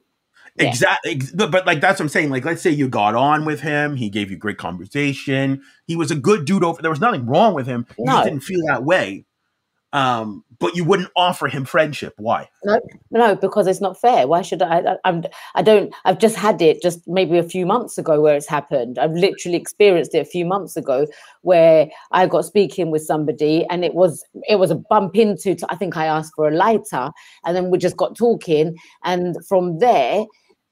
Exactly. 0.57 1.21
But, 1.33 1.51
but 1.51 1.65
like 1.65 1.81
that's 1.81 1.99
what 1.99 2.05
I'm 2.05 2.09
saying. 2.09 2.29
Like, 2.29 2.45
let's 2.45 2.61
say 2.61 2.69
you 2.71 2.87
got 2.89 3.15
on 3.15 3.45
with 3.45 3.61
him, 3.61 3.95
he 3.95 4.09
gave 4.09 4.29
you 4.31 4.37
great 4.37 4.57
conversation, 4.57 5.61
he 5.87 5.95
was 5.95 6.11
a 6.11 6.15
good 6.15 6.45
dude 6.45 6.63
over 6.63 6.81
there 6.81 6.91
was 6.91 6.99
nothing 6.99 7.25
wrong 7.25 7.53
with 7.53 7.67
him. 7.67 7.85
You 7.97 8.05
no. 8.05 8.23
didn't 8.23 8.41
feel 8.41 8.65
that 8.67 8.83
way. 8.83 9.25
Um, 9.91 10.43
but 10.59 10.75
you 10.75 10.83
wouldn't 10.83 11.09
offer 11.15 11.47
him 11.47 11.65
friendship. 11.65 12.13
Why? 12.17 12.47
No, 12.63 12.79
no, 13.09 13.35
because 13.35 13.65
it's 13.65 13.81
not 13.81 13.99
fair. 13.99 14.27
Why 14.27 14.41
should 14.41 14.61
I, 14.61 14.79
I 14.79 14.97
I'm 15.03 15.23
I 15.55 15.61
don't 15.61 15.93
I've 16.05 16.19
just 16.19 16.35
had 16.35 16.61
it 16.61 16.81
just 16.81 17.07
maybe 17.07 17.37
a 17.37 17.43
few 17.43 17.65
months 17.65 17.97
ago 17.97 18.21
where 18.21 18.35
it's 18.35 18.47
happened. 18.47 18.99
I've 18.99 19.13
literally 19.13 19.57
experienced 19.57 20.13
it 20.13 20.19
a 20.19 20.25
few 20.25 20.45
months 20.45 20.77
ago 20.77 21.07
where 21.41 21.89
I 22.11 22.27
got 22.27 22.45
speaking 22.45 22.91
with 22.91 23.03
somebody 23.03 23.65
and 23.69 23.83
it 23.83 23.95
was 23.95 24.23
it 24.47 24.57
was 24.57 24.69
a 24.69 24.75
bump 24.75 25.15
into 25.15 25.57
I 25.69 25.75
think 25.75 25.97
I 25.97 26.05
asked 26.05 26.33
for 26.35 26.47
a 26.47 26.55
lighter 26.55 27.11
and 27.45 27.55
then 27.55 27.71
we 27.71 27.77
just 27.77 27.97
got 27.97 28.15
talking 28.15 28.75
and 29.03 29.37
from 29.47 29.79
there 29.79 30.25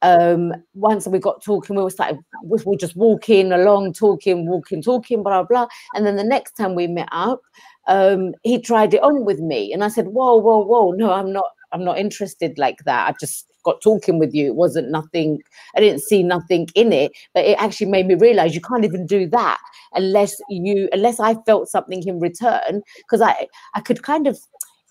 um 0.03 0.53
once 0.75 1.07
we 1.07 1.17
got 1.17 1.43
talking 1.43 1.75
we 1.75 1.81
were 1.81 1.89
started 1.89 2.19
we 2.43 2.59
were 2.65 2.75
just 2.75 2.95
walking 2.95 3.51
along 3.51 3.91
talking 3.93 4.45
walking 4.45 4.79
talking 4.79 5.23
blah 5.23 5.41
blah 5.41 5.65
and 5.95 6.05
then 6.05 6.15
the 6.17 6.23
next 6.23 6.51
time 6.51 6.75
we 6.75 6.85
met 6.85 7.09
up 7.11 7.41
um 7.87 8.33
he 8.43 8.59
tried 8.59 8.93
it 8.93 9.03
on 9.03 9.25
with 9.25 9.39
me 9.39 9.71
and 9.73 9.83
i 9.83 9.87
said 9.87 10.07
whoa 10.07 10.35
whoa 10.35 10.63
whoa 10.63 10.91
no 10.91 11.11
i'm 11.11 11.31
not 11.31 11.45
i'm 11.71 11.83
not 11.83 11.97
interested 11.97 12.57
like 12.57 12.77
that 12.85 13.07
i 13.07 13.13
just 13.19 13.47
got 13.63 13.81
talking 13.81 14.17
with 14.17 14.33
you 14.33 14.45
it 14.47 14.55
wasn't 14.55 14.89
nothing 14.89 15.39
i 15.75 15.79
didn't 15.79 16.01
see 16.01 16.23
nothing 16.23 16.67
in 16.75 16.93
it 16.93 17.11
but 17.33 17.43
it 17.43 17.57
actually 17.59 17.87
made 17.87 18.07
me 18.07 18.15
realize 18.15 18.55
you 18.55 18.61
can't 18.61 18.85
even 18.85 19.05
do 19.05 19.27
that 19.27 19.57
unless 19.93 20.39
you 20.49 20.87
unless 20.93 21.19
i 21.19 21.35
felt 21.45 21.67
something 21.67 22.01
in 22.07 22.19
return 22.19 22.81
because 22.97 23.21
i 23.21 23.47
i 23.75 23.81
could 23.81 24.03
kind 24.03 24.27
of 24.27 24.37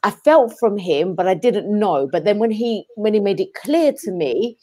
I 0.03 0.11
felt 0.11 0.57
from 0.61 0.77
him, 0.79 1.17
but 1.17 1.27
I 1.27 1.35
didn't 1.35 1.67
know. 1.69 2.07
But 2.07 2.25
then 2.25 2.39
when 2.39 2.53
he 2.53 2.87
when 2.95 3.13
he 3.13 3.19
made 3.19 3.41
it 3.41 3.55
clear 3.55 3.93
to 4.05 4.13
me, 4.13 4.57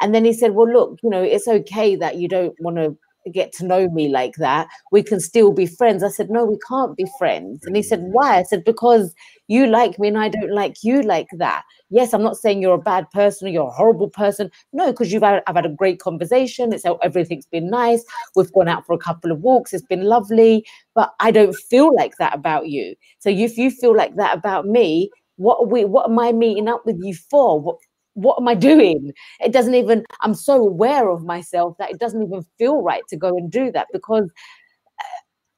and 0.00 0.14
then 0.14 0.24
he 0.24 0.32
said, 0.32 0.52
Well, 0.54 0.70
look, 0.70 0.98
you 1.02 1.10
know, 1.10 1.22
it's 1.22 1.48
okay 1.48 1.96
that 1.96 2.16
you 2.16 2.28
don't 2.28 2.54
want 2.60 2.76
to 2.76 2.96
get 3.30 3.52
to 3.54 3.66
know 3.66 3.88
me 3.90 4.08
like 4.08 4.34
that. 4.36 4.68
We 4.92 5.02
can 5.02 5.20
still 5.20 5.52
be 5.52 5.66
friends. 5.66 6.02
I 6.02 6.08
said, 6.08 6.30
No, 6.30 6.44
we 6.44 6.58
can't 6.68 6.96
be 6.96 7.06
friends. 7.18 7.64
And 7.66 7.76
he 7.76 7.82
said, 7.82 8.00
mm. 8.00 8.12
Why? 8.12 8.38
I 8.38 8.42
said, 8.42 8.64
Because 8.64 9.14
you 9.48 9.66
like 9.66 9.98
me 9.98 10.08
and 10.08 10.18
I 10.18 10.28
don't 10.28 10.52
like 10.52 10.82
you 10.82 11.02
like 11.02 11.28
that. 11.38 11.62
Yes, 11.90 12.12
I'm 12.12 12.22
not 12.22 12.36
saying 12.36 12.60
you're 12.60 12.74
a 12.74 12.78
bad 12.78 13.10
person 13.10 13.46
or 13.46 13.50
you're 13.50 13.68
a 13.68 13.70
horrible 13.70 14.10
person. 14.10 14.50
No, 14.72 14.90
because 14.90 15.12
you've 15.12 15.22
had, 15.22 15.42
I've 15.46 15.56
had 15.56 15.66
a 15.66 15.70
great 15.70 16.00
conversation. 16.00 16.72
It's 16.72 16.84
how 16.84 16.96
everything's 16.96 17.46
been 17.46 17.70
nice. 17.70 18.04
We've 18.34 18.52
gone 18.52 18.68
out 18.68 18.86
for 18.86 18.92
a 18.92 18.98
couple 18.98 19.30
of 19.30 19.40
walks. 19.40 19.72
It's 19.72 19.86
been 19.86 20.04
lovely. 20.04 20.66
But 20.94 21.14
I 21.20 21.30
don't 21.30 21.54
feel 21.54 21.94
like 21.94 22.16
that 22.18 22.34
about 22.34 22.68
you. 22.68 22.94
So 23.20 23.30
if 23.30 23.56
you 23.56 23.70
feel 23.70 23.96
like 23.96 24.16
that 24.16 24.36
about 24.36 24.66
me, 24.66 25.10
what 25.36 25.60
are 25.60 25.66
we 25.66 25.84
what 25.84 26.08
am 26.08 26.18
I 26.18 26.32
meeting 26.32 26.68
up 26.68 26.84
with 26.86 26.96
you 27.00 27.14
for? 27.14 27.60
What 27.60 27.76
what 28.16 28.40
am 28.40 28.48
I 28.48 28.54
doing? 28.54 29.12
It 29.40 29.52
doesn't 29.52 29.74
even, 29.74 30.04
I'm 30.22 30.34
so 30.34 30.54
aware 30.56 31.10
of 31.10 31.24
myself 31.24 31.76
that 31.78 31.90
it 31.90 31.98
doesn't 31.98 32.22
even 32.22 32.44
feel 32.58 32.82
right 32.82 33.02
to 33.08 33.16
go 33.16 33.28
and 33.28 33.50
do 33.50 33.70
that 33.72 33.86
because 33.92 34.30
uh, 34.98 35.04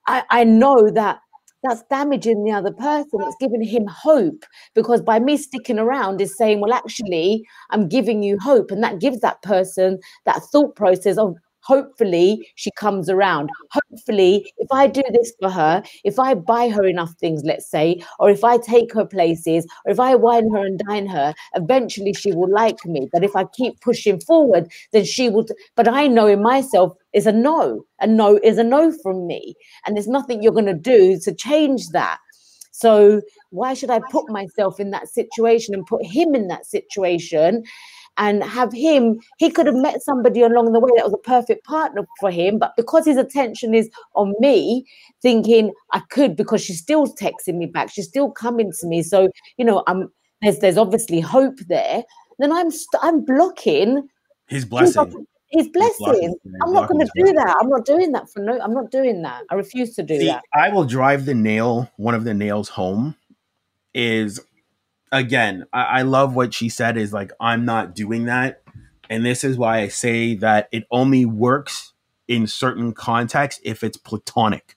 I, 0.09 0.25
I 0.41 0.45
know 0.45 0.91
that 0.91 1.21
that's 1.63 1.83
damaging 1.91 2.45
the 2.45 2.53
other 2.53 2.73
person. 2.73 3.21
It's 3.21 3.37
giving 3.41 3.63
him 3.63 3.87
hope 3.87 4.45
because 4.75 5.01
by 5.03 5.19
me 5.19 5.37
sticking 5.37 5.79
around 5.79 6.21
is 6.21 6.37
saying, 6.37 6.61
well, 6.61 6.73
actually, 6.73 7.45
I'm 7.71 7.89
giving 7.89 8.23
you 8.23 8.39
hope. 8.41 8.71
And 8.71 8.83
that 8.83 9.01
gives 9.01 9.21
that 9.21 9.43
person 9.43 9.99
that 10.25 10.43
thought 10.53 10.77
process 10.77 11.17
of, 11.17 11.37
hopefully 11.63 12.49
she 12.55 12.71
comes 12.73 13.09
around. 13.09 13.51
Hopefully, 13.71 14.53
if 14.59 14.69
I 14.73 14.87
do 14.87 15.03
this 15.13 15.33
for 15.41 15.51
her, 15.51 15.83
if 16.05 16.19
I 16.19 16.35
buy 16.35 16.69
her 16.69 16.85
enough 16.85 17.13
things, 17.21 17.43
let's 17.45 17.71
say, 17.71 18.03
or 18.19 18.31
if 18.31 18.45
I 18.45 18.59
take 18.59 18.93
her 18.95 19.05
places, 19.05 19.67
or 19.85 19.93
if 19.93 20.01
I 20.01 20.15
wine 20.15 20.51
her 20.51 20.65
and 20.65 20.81
dine 20.89 21.07
her, 21.07 21.35
eventually 21.55 22.15
she 22.15 22.33
will 22.33 22.51
like 22.51 22.85
me. 22.85 23.09
But 23.13 23.25
if 23.25 23.37
I 23.37 23.45
keep 23.45 23.81
pushing 23.81 24.21
forward, 24.21 24.71
then 24.93 25.05
she 25.05 25.29
will. 25.29 25.47
But 25.77 25.89
I 25.89 26.07
know 26.07 26.27
in 26.27 26.43
myself 26.43 26.97
is 27.13 27.27
a 27.27 27.33
no. 27.33 27.85
A 28.01 28.07
no 28.07 28.39
is 28.43 28.59
a 28.59 28.65
no 28.65 28.93
from 29.03 29.27
me. 29.27 29.55
And 29.87 29.97
there's 29.97 30.09
nothing 30.09 30.43
you're 30.43 30.53
going 30.53 30.67
to 30.67 30.75
do 30.75 31.19
to 31.21 31.35
change 31.35 31.89
that. 31.89 32.19
So 32.79 33.23
why 33.51 33.75
should 33.75 33.91
I 33.91 34.01
put 34.11 34.31
myself 34.31 34.79
in 34.79 34.91
that 34.93 35.09
situation 35.09 35.75
and 35.75 35.85
put 35.85 36.05
him 36.05 36.35
in 36.35 36.47
that 36.49 36.65
situation? 36.65 37.65
And 38.19 38.43
have 38.43 38.73
him, 38.73 39.19
he 39.39 39.51
could 39.51 39.67
have 39.67 39.77
met 39.77 40.03
somebody 40.03 40.43
along 40.43 40.73
the 40.73 40.81
way 40.81 40.91
that 40.97 41.05
was 41.05 41.15
a 41.15 41.19
perfect 41.19 41.65
partner 41.65 42.07
for 42.21 42.31
him. 42.31 42.59
But 42.59 42.73
because 42.77 43.07
his 43.07 43.17
attention 43.17 43.75
is 43.75 43.89
on 44.15 44.35
me, 44.41 44.85
thinking 45.23 45.73
I 45.93 46.01
could, 46.11 46.37
because 46.37 46.63
she's 46.63 46.81
still 46.81 47.07
texting 47.07 47.55
me 47.55 47.67
back, 47.67 47.91
she's 47.91 48.09
still 48.09 48.31
coming 48.31 48.73
to 48.81 48.87
me. 48.87 49.03
So, 49.03 49.29
you 49.57 49.65
know, 49.65 49.85
I'm 49.87 50.09
there's 50.43 50.59
there's 50.59 50.77
obviously 50.77 51.21
hope 51.21 51.59
there. 51.69 52.03
Then 52.39 52.53
I'm 52.53 52.71
st- 52.71 53.03
I'm 53.03 53.25
blocking 53.25 54.09
his 54.49 54.65
blessing. 54.65 55.27
His 55.51 55.69
blessing. 55.69 56.37
I'm 56.63 56.73
not 56.73 56.89
going 56.89 57.01
to 57.01 57.11
do 57.17 57.33
that. 57.33 57.57
I'm 57.61 57.71
not 57.71 57.87
doing 57.87 58.13
that 58.13 58.31
for 58.31 58.41
no. 58.41 58.61
I'm 58.61 58.75
not 58.75 58.91
doing 58.91 59.23
that. 59.23 59.45
I 59.51 59.55
refuse 59.55 59.95
to 59.95 60.03
do 60.03 60.19
See, 60.19 60.27
that. 60.27 60.43
I 60.55 60.69
will 60.69 60.85
drive 60.85 61.25
the 61.25 61.35
nail. 61.35 61.91
One 61.97 62.15
of 62.15 62.25
the 62.25 62.35
nails 62.35 62.69
home 62.69 63.17
is 63.95 64.41
again, 65.13 65.67
I, 65.73 65.83
I 65.83 66.03
love 66.03 66.35
what 66.35 66.55
she 66.55 66.69
said 66.69 66.97
is 66.97 67.13
like, 67.13 67.33
I'm 67.41 67.65
not 67.65 67.95
doing 67.95 68.25
that. 68.27 68.63
And 69.11 69.25
this 69.25 69.45
is 69.45 69.57
why 69.57 69.79
I 69.79 69.89
say 69.89 70.35
that 70.37 70.69
it 70.73 70.85
only 70.91 71.25
works 71.25 71.95
in 72.27 72.47
certain 72.47 72.93
contexts 72.93 73.61
if 73.65 73.83
it's 73.83 73.97
platonic. 73.97 74.77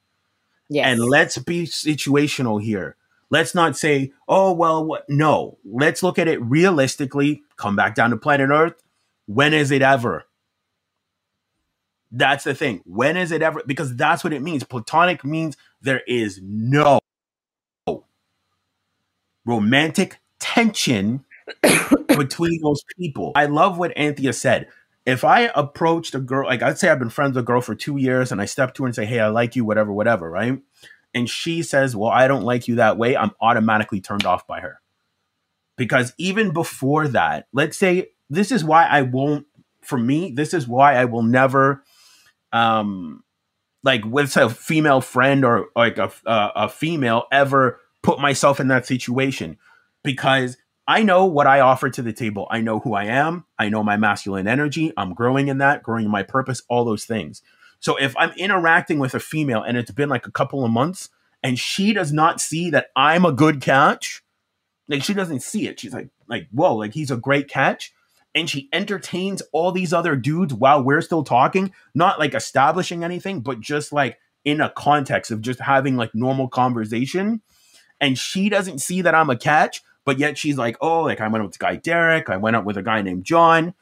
Yes. 0.70 0.88
And 0.88 1.02
let's 1.02 1.38
be 1.38 1.66
situational 1.66 2.62
here. 2.62 2.96
Let's 3.30 3.54
not 3.54 3.78
say, 3.78 4.14
oh, 4.28 4.54
well, 4.54 4.86
what? 4.86 5.06
No, 5.10 5.58
let's 5.66 6.02
look 6.04 6.18
at 6.18 6.28
it 6.28 6.42
realistically. 6.42 7.44
Come 7.58 7.76
back 7.76 7.96
down 7.96 8.12
to 8.12 8.18
planet 8.18 8.50
Earth. 8.50 8.82
When 9.26 9.54
is 9.54 9.72
it 9.72 9.82
ever? 9.82 10.26
That's 12.10 12.44
the 12.44 12.54
thing. 12.54 12.82
When 12.86 13.16
is 13.16 13.32
it 13.32 13.42
ever? 13.42 13.62
Because 13.66 13.96
that's 13.96 14.24
what 14.24 14.34
it 14.34 14.42
means. 14.42 14.64
Platonic 14.64 15.24
means 15.24 15.56
there 15.82 16.02
is 16.08 16.40
no 16.44 17.00
romantic 19.46 20.21
tension 20.42 21.26
between 22.18 22.62
those 22.62 22.84
people. 23.00 23.32
I 23.36 23.46
love 23.48 23.78
what 23.80 23.98
Anthea 23.98 24.34
said. 24.34 24.68
If 25.06 25.24
I 25.24 25.52
approached 25.56 26.16
a 26.16 26.20
girl, 26.20 26.48
like 26.48 26.62
I'd 26.64 26.80
say 26.80 26.90
I've 26.90 27.00
been 27.00 27.10
friends 27.10 27.36
with 27.36 27.44
a 27.44 27.48
girl 27.48 27.62
for 27.62 27.76
two 27.76 27.98
years 27.98 28.32
and 28.32 28.42
I 28.42 28.46
step 28.46 28.74
to 28.76 28.84
her 28.84 28.88
and 28.88 28.96
say, 28.96 29.06
Hey, 29.06 29.20
I 29.22 29.30
like 29.30 29.56
you, 29.56 29.66
whatever, 29.66 29.94
whatever, 29.94 30.30
right? 30.30 30.60
And 31.14 31.30
she 31.30 31.64
says, 31.64 31.96
Well, 31.96 32.12
I 32.12 32.28
don't 32.28 32.44
like 32.44 32.68
you 32.68 32.76
that 32.76 32.98
way, 32.98 33.18
I'm 33.18 33.32
automatically 33.42 34.02
turned 34.02 34.26
off 34.26 34.48
by 34.48 34.62
her. 34.62 34.82
because 35.78 36.14
even 36.18 36.52
before 36.52 37.08
that, 37.10 37.48
let's 37.54 37.78
say 37.78 38.10
this 38.30 38.52
is 38.52 38.64
why 38.64 38.86
I 38.86 39.02
won't. 39.04 39.48
For 39.82 39.98
me, 39.98 40.32
this 40.32 40.54
is 40.54 40.68
why 40.68 40.96
I 40.96 41.06
will 41.06 41.24
never, 41.24 41.84
um, 42.54 43.24
like 43.84 44.06
with 44.06 44.38
a 44.38 44.50
female 44.50 45.02
friend 45.02 45.44
or 45.46 45.70
like 45.76 45.98
a 45.98 46.12
a, 46.26 46.52
a 46.56 46.70
female 46.70 47.26
ever 47.32 47.80
put 48.04 48.20
myself 48.20 48.60
in 48.60 48.68
that 48.70 48.86
situation 48.86 49.58
because 50.04 50.58
I 50.88 51.04
know 51.04 51.26
what 51.26 51.48
I 51.48 51.60
offer 51.60 51.90
to 51.90 52.02
the 52.02 52.14
table. 52.14 52.48
I 52.50 52.62
know 52.62 52.80
who 52.80 52.94
I 52.94 53.06
am. 53.06 53.46
I 53.58 53.70
know 53.70 53.84
my 53.84 53.98
masculine 53.98 54.48
energy. 54.48 54.92
I'm 54.98 55.14
growing 55.14 55.48
in 55.48 55.60
that, 55.60 55.84
growing 55.84 56.06
in 56.06 56.12
my 56.12 56.24
purpose, 56.24 56.62
all 56.70 56.84
those 56.84 57.06
things. 57.06 57.42
So 57.80 57.96
if 57.96 58.16
I'm 58.18 58.32
interacting 58.32 59.00
with 59.00 59.16
a 59.16 59.20
female 59.20 59.64
and 59.64 59.78
it's 59.78 59.92
been 59.92 60.10
like 60.10 60.28
a 60.28 60.32
couple 60.32 60.66
of 60.66 60.72
months 60.72 61.10
and 61.42 61.58
she 61.58 61.94
does 61.94 62.12
not 62.12 62.42
see 62.42 62.70
that 62.72 62.88
I'm 62.96 63.26
a 63.26 63.32
good 63.32 63.62
catch, 63.62 64.24
like 64.88 65.04
she 65.04 65.14
doesn't 65.14 65.42
see 65.42 65.68
it. 65.68 65.80
She's 65.80 65.94
like, 65.94 66.10
like, 66.28 66.48
whoa, 66.52 66.76
like 66.76 66.94
he's 66.94 67.12
a 67.12 67.18
great 67.18 67.48
catch. 67.48 67.94
And 68.34 68.50
she 68.50 68.70
entertains 68.72 69.42
all 69.52 69.72
these 69.72 69.94
other 69.94 70.16
dudes 70.16 70.54
while 70.54 70.84
we're 70.84 71.02
still 71.02 71.24
talking, 71.24 71.74
not 71.94 72.20
like 72.20 72.34
establishing 72.34 73.04
anything, 73.04 73.42
but 73.42 73.60
just 73.60 73.92
like 73.92 74.18
in 74.46 74.62
a 74.62 74.70
context 74.70 75.32
of 75.32 75.42
just 75.42 75.60
having 75.60 75.96
like 75.96 76.16
normal 76.16 76.48
conversation. 76.48 77.42
And 78.00 78.18
she 78.18 78.50
doesn't 78.50 78.80
see 78.80 79.02
that 79.02 79.16
I'm 79.16 79.30
a 79.30 79.38
catch 79.38 79.82
but 80.12 80.20
yet 80.20 80.38
she's 80.38 80.58
like, 80.58 80.76
oh, 80.82 81.04
like 81.04 81.22
I 81.22 81.30
went 81.30 81.42
up 81.42 81.48
with 81.48 81.58
the 81.58 81.64
guy 81.64 81.78
Derek, 81.78 82.30
I 82.30 82.36
went 82.36 82.58
out 82.58 82.66
with 82.66 82.76
a 82.76 82.84
guy 82.84 83.02
named 83.02 83.24
John. 83.24 83.74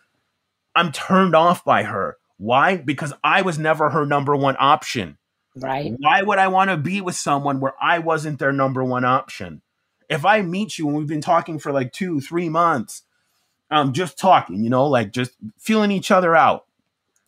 I'm 0.76 0.92
turned 0.92 1.36
off 1.36 1.66
by 1.66 1.82
her. 1.82 2.18
Why? 2.38 2.78
Because 2.78 3.14
I 3.24 3.42
was 3.42 3.58
never 3.58 3.90
her 3.90 4.06
number 4.06 4.36
one 4.36 4.56
option. 4.60 5.18
Right. 5.56 5.96
Why 5.98 6.22
would 6.22 6.38
I 6.38 6.48
want 6.48 6.70
to 6.70 6.78
be 6.78 7.02
with 7.02 7.16
someone 7.16 7.60
where 7.60 7.74
I 7.82 7.98
wasn't 7.98 8.38
their 8.38 8.52
number 8.52 8.84
one 8.84 9.06
option? 9.06 9.64
If 10.08 10.24
I 10.24 10.44
meet 10.44 10.78
you 10.78 10.88
and 10.88 10.96
we've 10.96 11.08
been 11.08 11.20
talking 11.20 11.58
for 11.58 11.72
like 11.72 11.94
two, 11.94 12.22
three 12.22 12.48
months, 12.48 13.02
um, 13.72 13.92
just 13.92 14.20
talking, 14.20 14.64
you 14.64 14.70
know, 14.70 14.86
like 14.86 15.12
just 15.12 15.32
feeling 15.58 15.90
each 15.90 16.12
other 16.12 16.36
out. 16.36 16.68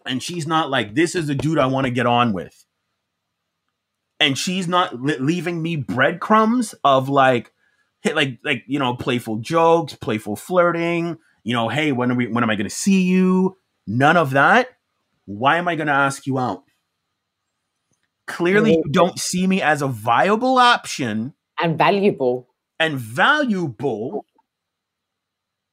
And 0.05 0.21
she's 0.21 0.45
not 0.45 0.69
like, 0.69 0.93
this 0.93 1.15
is 1.15 1.27
a 1.27 1.33
dude 1.33 1.57
I 1.57 1.65
want 1.65 1.85
to 1.85 1.91
get 1.91 2.05
on 2.05 2.33
with. 2.33 2.67
And 4.19 4.37
she's 4.37 4.67
not 4.67 5.01
li- 5.01 5.17
leaving 5.17 5.63
me 5.63 5.75
breadcrumbs 5.75 6.75
of 6.83 7.09
like, 7.09 7.51
hit 8.01 8.15
like 8.15 8.39
like 8.43 8.63
you 8.67 8.79
know 8.79 8.95
playful 8.95 9.37
jokes, 9.37 9.95
playful 9.95 10.35
flirting. 10.35 11.17
You 11.43 11.53
know, 11.53 11.69
hey, 11.69 11.91
when 11.91 12.11
are 12.11 12.15
we? 12.15 12.27
When 12.27 12.43
am 12.43 12.49
I 12.49 12.55
going 12.55 12.69
to 12.69 12.75
see 12.75 13.03
you? 13.03 13.57
None 13.87 14.17
of 14.17 14.31
that. 14.31 14.69
Why 15.25 15.57
am 15.57 15.67
I 15.67 15.75
going 15.75 15.87
to 15.87 15.93
ask 15.93 16.27
you 16.27 16.37
out? 16.37 16.63
Clearly, 18.27 18.73
you 18.73 18.91
don't 18.91 19.19
see 19.19 19.47
me 19.47 19.61
as 19.61 19.81
a 19.81 19.87
viable 19.87 20.57
option 20.57 21.33
and 21.61 21.77
valuable 21.77 22.47
and 22.79 22.97
valuable. 22.97 24.25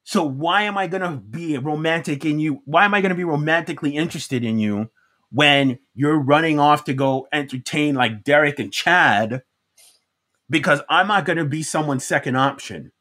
So 0.05 0.25
why 0.25 0.63
am 0.63 0.79
I 0.79 0.87
going 0.87 1.03
to 1.03 1.19
be 1.19 1.59
romantic 1.59 2.25
in 2.25 2.39
you? 2.39 2.63
Why 2.65 2.85
am 2.85 2.95
I 2.95 3.01
going 3.01 3.11
to 3.11 3.17
be 3.17 3.25
romantically 3.25 3.95
interested 3.95 4.43
in 4.43 4.59
you 4.59 4.91
when 5.31 5.79
you're 5.95 6.19
running 6.19 6.59
off 6.59 6.85
to 6.85 6.95
go 6.95 7.29
entertain 7.33 7.95
like 7.95 8.25
Derek 8.25 8.59
and 8.59 8.73
Chad 8.73 9.43
because 10.51 10.81
I'm 10.89 11.09
not 11.09 11.25
going 11.25 11.39
to 11.39 11.45
be 11.45 11.63
someone's 11.63 12.05
second 12.05 12.37
option. 12.37 12.93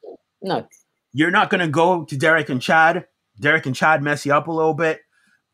No. 0.41 0.67
You're 1.13 1.31
not 1.31 1.49
going 1.49 1.61
to 1.61 1.67
go 1.67 2.03
to 2.05 2.17
Derek 2.17 2.49
and 2.49 2.61
Chad. 2.61 3.05
Derek 3.39 3.65
and 3.65 3.75
Chad 3.75 4.01
mess 4.01 4.25
you 4.25 4.33
up 4.33 4.47
a 4.47 4.51
little 4.51 4.73
bit. 4.73 5.01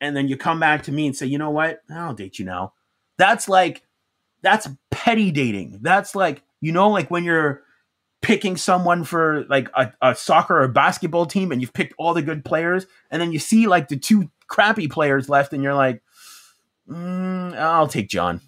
And 0.01 0.15
then 0.15 0.27
you 0.27 0.35
come 0.35 0.59
back 0.59 0.83
to 0.83 0.91
me 0.91 1.07
and 1.07 1.15
say, 1.15 1.25
you 1.25 1.37
know 1.37 1.51
what? 1.51 1.81
I'll 1.89 2.13
date 2.13 2.39
you 2.39 2.45
now. 2.45 2.73
That's 3.17 3.47
like, 3.47 3.83
that's 4.41 4.67
petty 4.91 5.31
dating. 5.31 5.79
That's 5.81 6.15
like, 6.15 6.43
you 6.59 6.71
know, 6.71 6.89
like 6.89 7.09
when 7.09 7.23
you're 7.23 7.61
picking 8.21 8.57
someone 8.57 9.03
for 9.03 9.45
like 9.45 9.69
a, 9.75 9.93
a 10.01 10.15
soccer 10.15 10.61
or 10.61 10.67
basketball 10.67 11.25
team 11.25 11.51
and 11.51 11.61
you've 11.61 11.73
picked 11.73 11.93
all 11.97 12.13
the 12.13 12.21
good 12.21 12.43
players. 12.43 12.85
And 13.11 13.21
then 13.21 13.31
you 13.31 13.39
see 13.39 13.67
like 13.67 13.87
the 13.87 13.97
two 13.97 14.29
crappy 14.47 14.87
players 14.87 15.29
left 15.29 15.53
and 15.53 15.63
you're 15.63 15.75
like, 15.75 16.01
mm, 16.89 17.55
I'll 17.57 17.87
take 17.87 18.09
John 18.09 18.41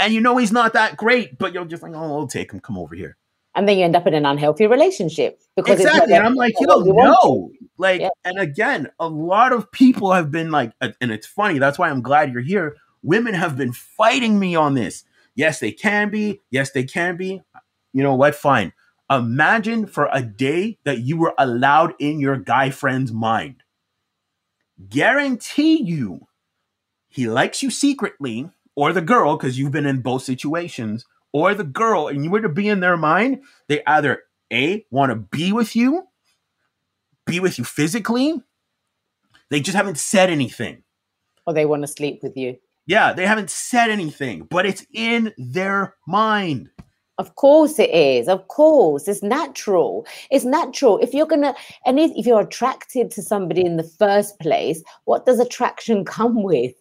and 0.00 0.12
you 0.12 0.20
know 0.20 0.36
he's 0.36 0.50
not 0.50 0.72
that 0.72 0.96
great, 0.96 1.38
but 1.38 1.52
you're 1.52 1.64
just 1.64 1.82
like, 1.82 1.92
oh, 1.94 2.18
I'll 2.18 2.26
take 2.26 2.52
him. 2.52 2.60
Come 2.60 2.78
over 2.78 2.94
here. 2.94 3.16
And 3.54 3.68
then 3.68 3.78
you 3.78 3.84
end 3.84 3.96
up 3.96 4.06
in 4.06 4.14
an 4.14 4.26
unhealthy 4.26 4.66
relationship 4.66 5.40
because 5.56 5.80
exactly. 5.80 6.14
And 6.14 6.24
I'm 6.24 6.34
like, 6.34 6.54
you 6.58 6.66
oh, 6.70 6.84
don't 6.84 6.96
know. 6.96 7.50
Like, 7.78 8.00
yeah. 8.00 8.08
and 8.24 8.38
again, 8.38 8.88
a 8.98 9.08
lot 9.08 9.52
of 9.52 9.70
people 9.72 10.12
have 10.12 10.30
been 10.30 10.50
like, 10.50 10.72
and 10.80 10.94
it's 11.10 11.26
funny. 11.26 11.58
That's 11.58 11.78
why 11.78 11.90
I'm 11.90 12.02
glad 12.02 12.32
you're 12.32 12.42
here. 12.42 12.76
Women 13.02 13.34
have 13.34 13.56
been 13.56 13.72
fighting 13.72 14.38
me 14.38 14.54
on 14.54 14.74
this. 14.74 15.04
Yes, 15.34 15.60
they 15.60 15.72
can 15.72 16.10
be. 16.10 16.40
Yes, 16.50 16.70
they 16.70 16.84
can 16.84 17.16
be. 17.16 17.42
You 17.92 18.02
know 18.02 18.14
what? 18.14 18.34
Fine. 18.34 18.72
Imagine 19.10 19.86
for 19.86 20.08
a 20.12 20.22
day 20.22 20.78
that 20.84 21.00
you 21.00 21.16
were 21.16 21.34
allowed 21.36 21.94
in 21.98 22.20
your 22.20 22.36
guy 22.36 22.70
friend's 22.70 23.12
mind. 23.12 23.62
Guarantee 24.88 25.82
you, 25.82 26.28
he 27.08 27.28
likes 27.28 27.62
you 27.62 27.70
secretly 27.70 28.48
or 28.80 28.94
the 28.94 29.02
girl, 29.02 29.36
because 29.36 29.58
you've 29.58 29.72
been 29.72 29.84
in 29.84 30.00
both 30.00 30.22
situations, 30.22 31.04
or 31.34 31.54
the 31.54 31.64
girl, 31.64 32.08
and 32.08 32.24
you 32.24 32.30
were 32.30 32.40
to 32.40 32.48
be 32.48 32.66
in 32.66 32.80
their 32.80 32.96
mind, 32.96 33.42
they 33.68 33.84
either 33.86 34.22
A, 34.50 34.86
want 34.90 35.10
to 35.10 35.16
be 35.16 35.52
with 35.52 35.76
you, 35.76 36.08
be 37.26 37.40
with 37.40 37.58
you 37.58 37.64
physically, 37.64 38.40
they 39.50 39.60
just 39.60 39.76
haven't 39.76 39.98
said 39.98 40.30
anything. 40.30 40.82
Or 41.46 41.52
they 41.52 41.66
want 41.66 41.82
to 41.82 41.88
sleep 41.88 42.20
with 42.22 42.38
you. 42.38 42.56
Yeah, 42.86 43.12
they 43.12 43.26
haven't 43.26 43.50
said 43.50 43.90
anything, 43.90 44.46
but 44.50 44.64
it's 44.64 44.86
in 44.94 45.34
their 45.36 45.94
mind. 46.08 46.70
Of 47.18 47.34
course 47.34 47.78
it 47.78 47.90
is. 47.90 48.28
Of 48.28 48.48
course. 48.48 49.06
It's 49.08 49.22
natural. 49.22 50.06
It's 50.30 50.46
natural. 50.46 50.96
If 51.00 51.12
you're 51.12 51.26
going 51.26 51.42
to, 51.42 51.54
and 51.84 52.00
if 52.00 52.24
you're 52.24 52.40
attracted 52.40 53.10
to 53.10 53.22
somebody 53.22 53.62
in 53.62 53.76
the 53.76 53.84
first 53.84 54.40
place, 54.40 54.82
what 55.04 55.26
does 55.26 55.38
attraction 55.38 56.06
come 56.06 56.42
with? 56.42 56.72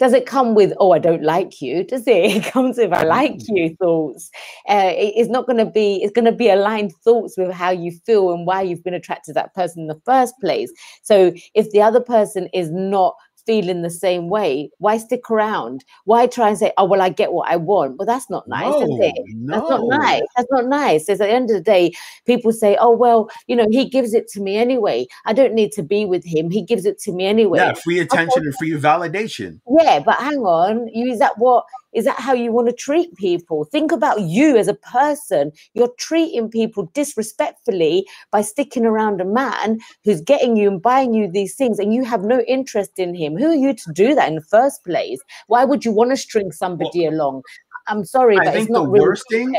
Does 0.00 0.12
it 0.14 0.26
come 0.26 0.54
with 0.54 0.72
oh 0.80 0.90
i 0.92 0.98
don't 0.98 1.22
like 1.22 1.60
you 1.62 1.84
does 1.84 2.06
it? 2.08 2.36
It 2.36 2.44
comes 2.52 2.78
with 2.78 2.92
i 2.92 3.04
like 3.04 3.34
mm. 3.34 3.46
you 3.50 3.76
thoughts. 3.76 4.30
Uh, 4.68 4.92
it, 4.96 5.12
it's 5.16 5.30
not 5.30 5.46
going 5.46 5.58
to 5.58 5.70
be 5.70 6.02
it's 6.02 6.12
going 6.12 6.24
to 6.24 6.32
be 6.32 6.48
aligned 6.48 6.92
thoughts 7.04 7.36
with 7.38 7.52
how 7.52 7.70
you 7.70 7.92
feel 8.06 8.32
and 8.32 8.46
why 8.46 8.62
you've 8.62 8.82
been 8.82 8.94
attracted 8.94 9.30
to 9.30 9.34
that 9.34 9.54
person 9.54 9.82
in 9.82 9.86
the 9.86 10.00
first 10.04 10.34
place. 10.40 10.72
So 11.02 11.32
if 11.54 11.70
the 11.70 11.82
other 11.82 12.00
person 12.00 12.48
is 12.52 12.70
not 12.70 13.14
feeling 13.50 13.82
the 13.82 13.90
same 13.90 14.28
way, 14.28 14.70
why 14.78 14.96
stick 14.96 15.28
around? 15.28 15.84
Why 16.04 16.28
try 16.28 16.50
and 16.50 16.56
say, 16.56 16.72
oh, 16.78 16.84
well, 16.84 17.02
I 17.02 17.08
get 17.08 17.32
what 17.32 17.50
I 17.50 17.56
want? 17.56 17.98
But 17.98 18.06
that's 18.06 18.30
not 18.30 18.46
nice, 18.46 18.62
no, 18.62 18.82
is 18.82 19.00
it? 19.00 19.24
No. 19.34 19.56
That's 19.56 19.70
not 19.70 19.86
nice. 19.88 20.22
That's 20.36 20.50
not 20.52 20.66
nice. 20.66 21.08
It's 21.08 21.20
at 21.20 21.26
the 21.26 21.32
end 21.32 21.50
of 21.50 21.56
the 21.56 21.60
day, 21.60 21.92
people 22.26 22.52
say, 22.52 22.76
oh, 22.80 22.92
well, 22.92 23.28
you 23.48 23.56
know, 23.56 23.66
he 23.68 23.88
gives 23.88 24.14
it 24.14 24.28
to 24.28 24.40
me 24.40 24.56
anyway. 24.56 25.08
I 25.26 25.32
don't 25.32 25.52
need 25.52 25.72
to 25.72 25.82
be 25.82 26.04
with 26.04 26.24
him. 26.24 26.48
He 26.48 26.62
gives 26.62 26.86
it 26.86 27.00
to 27.00 27.12
me 27.12 27.26
anyway. 27.26 27.58
Yeah, 27.58 27.72
free 27.72 27.98
attention 27.98 28.44
and 28.44 28.54
free 28.54 28.70
validation. 28.70 29.60
Yeah, 29.68 29.98
but 29.98 30.14
hang 30.18 30.42
on. 30.42 30.86
You, 30.94 31.10
is 31.10 31.18
that 31.18 31.36
what 31.38 31.64
is 31.92 32.04
that 32.04 32.18
how 32.18 32.32
you 32.32 32.52
want 32.52 32.68
to 32.68 32.74
treat 32.74 33.14
people? 33.16 33.64
Think 33.64 33.92
about 33.92 34.20
you 34.20 34.56
as 34.56 34.68
a 34.68 34.74
person. 34.74 35.52
You're 35.74 35.92
treating 35.98 36.48
people 36.48 36.90
disrespectfully 36.94 38.06
by 38.30 38.42
sticking 38.42 38.86
around 38.86 39.20
a 39.20 39.24
man 39.24 39.80
who's 40.04 40.20
getting 40.20 40.56
you 40.56 40.68
and 40.68 40.82
buying 40.82 41.14
you 41.14 41.30
these 41.30 41.56
things, 41.56 41.78
and 41.78 41.92
you 41.92 42.04
have 42.04 42.22
no 42.22 42.40
interest 42.42 42.98
in 42.98 43.14
him. 43.14 43.36
Who 43.36 43.50
are 43.50 43.54
you 43.54 43.74
to 43.74 43.92
do 43.92 44.14
that 44.14 44.28
in 44.28 44.36
the 44.36 44.42
first 44.42 44.84
place? 44.84 45.20
Why 45.48 45.64
would 45.64 45.84
you 45.84 45.92
want 45.92 46.10
to 46.10 46.16
string 46.16 46.52
somebody 46.52 47.02
well, 47.02 47.14
along? 47.14 47.42
I'm 47.86 48.04
sorry, 48.04 48.38
I 48.38 48.44
but 48.44 48.56
it's 48.56 48.70
not 48.70 48.84
the 48.84 48.90
really 48.90 49.06
worst 49.06 49.24
thing. 49.30 49.56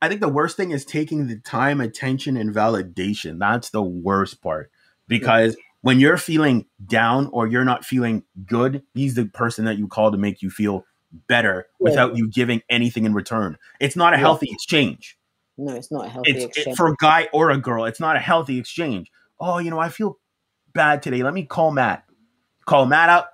I 0.00 0.08
think 0.08 0.20
the 0.20 0.28
worst 0.28 0.56
thing 0.56 0.70
is 0.70 0.84
taking 0.84 1.26
the 1.26 1.40
time, 1.40 1.80
attention, 1.80 2.36
and 2.36 2.54
validation. 2.54 3.38
That's 3.38 3.70
the 3.70 3.82
worst 3.82 4.42
part 4.42 4.70
because. 5.06 5.54
Yeah 5.54 5.62
when 5.80 6.00
you're 6.00 6.16
feeling 6.16 6.66
down 6.86 7.28
or 7.32 7.46
you're 7.46 7.64
not 7.64 7.84
feeling 7.84 8.24
good, 8.46 8.82
he's 8.94 9.14
the 9.14 9.26
person 9.26 9.64
that 9.64 9.78
you 9.78 9.86
call 9.86 10.10
to 10.10 10.18
make 10.18 10.42
you 10.42 10.50
feel 10.50 10.84
better 11.12 11.66
yeah. 11.68 11.84
without 11.84 12.16
you 12.16 12.28
giving 12.28 12.62
anything 12.68 13.04
in 13.04 13.14
return. 13.14 13.56
It's 13.80 13.96
not 13.96 14.12
a 14.12 14.16
yeah. 14.16 14.20
healthy 14.20 14.48
exchange. 14.50 15.16
No, 15.56 15.74
it's 15.74 15.90
not 15.90 16.06
a 16.06 16.08
healthy 16.08 16.32
it's, 16.32 16.44
exchange. 16.44 16.74
It, 16.74 16.76
for 16.76 16.88
a 16.88 16.96
guy 17.00 17.28
or 17.32 17.50
a 17.50 17.58
girl, 17.58 17.84
it's 17.84 18.00
not 18.00 18.16
a 18.16 18.20
healthy 18.20 18.58
exchange. 18.58 19.10
Oh, 19.40 19.58
you 19.58 19.70
know, 19.70 19.78
I 19.78 19.88
feel 19.88 20.18
bad 20.74 21.02
today. 21.02 21.22
Let 21.22 21.34
me 21.34 21.44
call 21.44 21.72
Matt. 21.72 22.04
Call 22.66 22.86
Matt 22.86 23.08
up. 23.08 23.32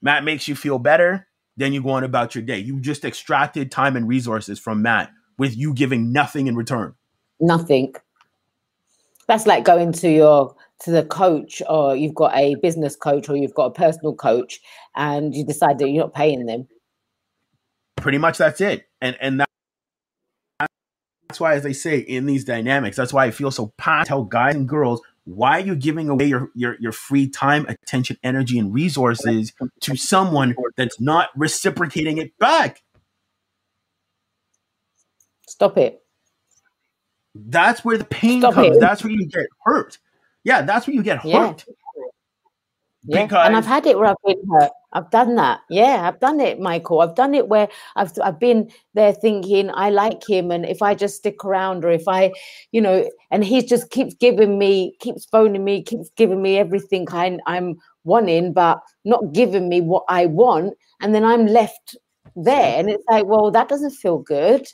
Matt 0.00 0.24
makes 0.24 0.48
you 0.48 0.54
feel 0.54 0.78
better. 0.78 1.26
Then 1.56 1.72
you 1.72 1.82
go 1.82 1.90
on 1.90 2.04
about 2.04 2.34
your 2.34 2.42
day. 2.42 2.58
You 2.58 2.80
just 2.80 3.04
extracted 3.04 3.70
time 3.70 3.96
and 3.96 4.08
resources 4.08 4.58
from 4.58 4.82
Matt 4.82 5.10
with 5.38 5.56
you 5.56 5.74
giving 5.74 6.12
nothing 6.12 6.46
in 6.46 6.56
return. 6.56 6.94
Nothing. 7.40 7.94
That's 9.26 9.46
like 9.46 9.64
going 9.64 9.92
to 9.92 10.10
your 10.10 10.54
to 10.82 10.90
the 10.90 11.04
coach 11.04 11.62
or 11.68 11.94
you've 11.94 12.14
got 12.14 12.34
a 12.36 12.56
business 12.56 12.96
coach 12.96 13.28
or 13.28 13.36
you've 13.36 13.54
got 13.54 13.66
a 13.66 13.70
personal 13.70 14.14
coach 14.14 14.60
and 14.96 15.34
you 15.34 15.44
decide 15.44 15.78
that 15.78 15.88
you're 15.88 16.04
not 16.04 16.14
paying 16.14 16.46
them 16.46 16.66
pretty 17.96 18.18
much 18.18 18.38
that's 18.38 18.60
it 18.60 18.88
and 19.00 19.16
and 19.20 19.40
that, 19.40 19.48
that's 21.28 21.40
why 21.40 21.54
as 21.54 21.62
they 21.62 21.72
say 21.72 21.98
in 21.98 22.26
these 22.26 22.44
dynamics 22.44 22.96
that's 22.96 23.12
why 23.12 23.24
i 23.24 23.30
feel 23.30 23.50
so 23.50 23.72
passionate 23.78 24.08
tell 24.08 24.24
guys 24.24 24.54
and 24.54 24.68
girls 24.68 25.00
why 25.24 25.58
are 25.58 25.64
you 25.64 25.76
giving 25.76 26.08
away 26.08 26.26
your, 26.26 26.50
your 26.54 26.76
your 26.80 26.92
free 26.92 27.28
time 27.28 27.64
attention 27.68 28.16
energy 28.24 28.58
and 28.58 28.74
resources 28.74 29.52
to 29.80 29.94
someone 29.94 30.54
that's 30.76 31.00
not 31.00 31.30
reciprocating 31.36 32.18
it 32.18 32.36
back 32.38 32.82
stop 35.46 35.78
it 35.78 36.02
That's 37.34 37.84
where 37.84 37.96
the 37.96 38.04
pain 38.04 38.40
Stop 38.40 38.54
comes. 38.54 38.76
It. 38.76 38.80
That's 38.80 39.02
where 39.02 39.12
you 39.12 39.26
get 39.26 39.46
hurt. 39.64 39.98
Yeah, 40.44 40.62
that's 40.62 40.86
where 40.86 40.94
you 40.94 41.02
get 41.02 41.18
hurt. 41.18 41.64
Yeah, 43.04 43.22
because... 43.24 43.46
and 43.46 43.56
I've 43.56 43.66
had 43.66 43.86
it 43.86 43.98
where 43.98 44.06
I've 44.06 44.16
been 44.24 44.42
hurt. 44.48 44.70
I've 44.92 45.10
done 45.10 45.34
that. 45.36 45.60
Yeah, 45.70 46.06
I've 46.06 46.20
done 46.20 46.38
it, 46.38 46.60
Michael. 46.60 47.00
I've 47.00 47.14
done 47.14 47.34
it 47.34 47.48
where 47.48 47.68
I've 47.96 48.12
I've 48.22 48.38
been 48.38 48.70
there 48.94 49.12
thinking 49.12 49.70
I 49.72 49.90
like 49.90 50.28
him, 50.28 50.50
and 50.50 50.64
if 50.64 50.82
I 50.82 50.94
just 50.94 51.16
stick 51.16 51.44
around, 51.44 51.84
or 51.84 51.90
if 51.90 52.06
I, 52.06 52.32
you 52.70 52.80
know, 52.80 53.10
and 53.30 53.44
he 53.44 53.64
just 53.64 53.90
keeps 53.90 54.14
giving 54.14 54.58
me, 54.58 54.94
keeps 55.00 55.24
phoning 55.24 55.64
me, 55.64 55.82
keeps 55.82 56.10
giving 56.16 56.42
me 56.42 56.58
everything 56.58 57.08
I, 57.10 57.38
I'm 57.46 57.76
wanting, 58.04 58.52
but 58.52 58.80
not 59.04 59.32
giving 59.32 59.68
me 59.68 59.80
what 59.80 60.04
I 60.08 60.26
want, 60.26 60.74
and 61.00 61.14
then 61.14 61.24
I'm 61.24 61.46
left 61.46 61.96
there, 62.36 62.78
and 62.78 62.88
it's 62.88 63.04
like, 63.08 63.26
well, 63.26 63.50
that 63.50 63.68
doesn't 63.68 63.92
feel 63.92 64.18
good. 64.18 64.66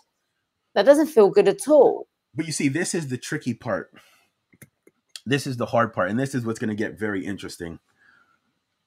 That 0.74 0.84
doesn't 0.84 1.06
feel 1.06 1.30
good 1.30 1.48
at 1.48 1.66
all. 1.66 2.06
But 2.34 2.46
you 2.46 2.52
see, 2.52 2.68
this 2.68 2.94
is 2.94 3.08
the 3.08 3.18
tricky 3.18 3.54
part. 3.54 3.90
This 5.28 5.46
is 5.46 5.56
the 5.56 5.66
hard 5.66 5.92
part, 5.92 6.10
and 6.10 6.18
this 6.18 6.34
is 6.34 6.44
what's 6.44 6.58
going 6.58 6.70
to 6.70 6.74
get 6.74 6.98
very 6.98 7.24
interesting 7.24 7.78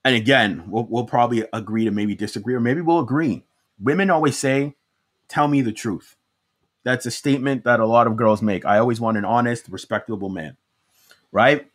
and 0.03 0.15
again, 0.15 0.63
we'll, 0.67 0.85
we'll 0.89 1.05
probably 1.05 1.45
agree 1.53 1.85
to 1.85 1.91
maybe 1.91 2.15
disagree, 2.15 2.55
or 2.55 2.59
maybe 2.59 2.81
we'll 2.81 2.99
agree. 2.99 3.43
Women 3.79 4.09
always 4.09 4.37
say, 4.37 4.75
Tell 5.27 5.47
me 5.47 5.61
the 5.61 5.71
truth. 5.71 6.17
That's 6.83 7.05
a 7.05 7.11
statement 7.11 7.63
that 7.63 7.79
a 7.79 7.85
lot 7.85 8.07
of 8.07 8.17
girls 8.17 8.41
make. 8.41 8.65
I 8.65 8.79
always 8.79 8.99
want 8.99 9.17
an 9.17 9.23
honest, 9.23 9.69
respectable 9.69 10.27
man, 10.27 10.57
right? 11.31 11.69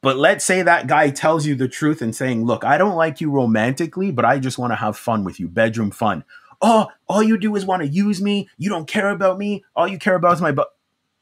But 0.00 0.16
let's 0.16 0.44
say 0.44 0.62
that 0.62 0.88
guy 0.88 1.10
tells 1.10 1.46
you 1.46 1.54
the 1.54 1.68
truth 1.68 2.02
and 2.02 2.16
saying, 2.16 2.44
Look, 2.44 2.64
I 2.64 2.78
don't 2.78 2.96
like 2.96 3.20
you 3.20 3.30
romantically, 3.30 4.10
but 4.10 4.24
I 4.24 4.38
just 4.38 4.58
want 4.58 4.72
to 4.72 4.76
have 4.76 4.96
fun 4.96 5.22
with 5.22 5.38
you, 5.38 5.48
bedroom 5.48 5.90
fun. 5.90 6.24
Oh, 6.62 6.88
all 7.06 7.22
you 7.22 7.36
do 7.36 7.54
is 7.54 7.66
want 7.66 7.82
to 7.82 7.88
use 7.88 8.22
me. 8.22 8.48
You 8.56 8.70
don't 8.70 8.88
care 8.88 9.10
about 9.10 9.38
me. 9.38 9.62
All 9.74 9.86
you 9.86 9.98
care 9.98 10.14
about 10.14 10.32
is 10.32 10.40
my 10.40 10.52
butt. 10.52 10.68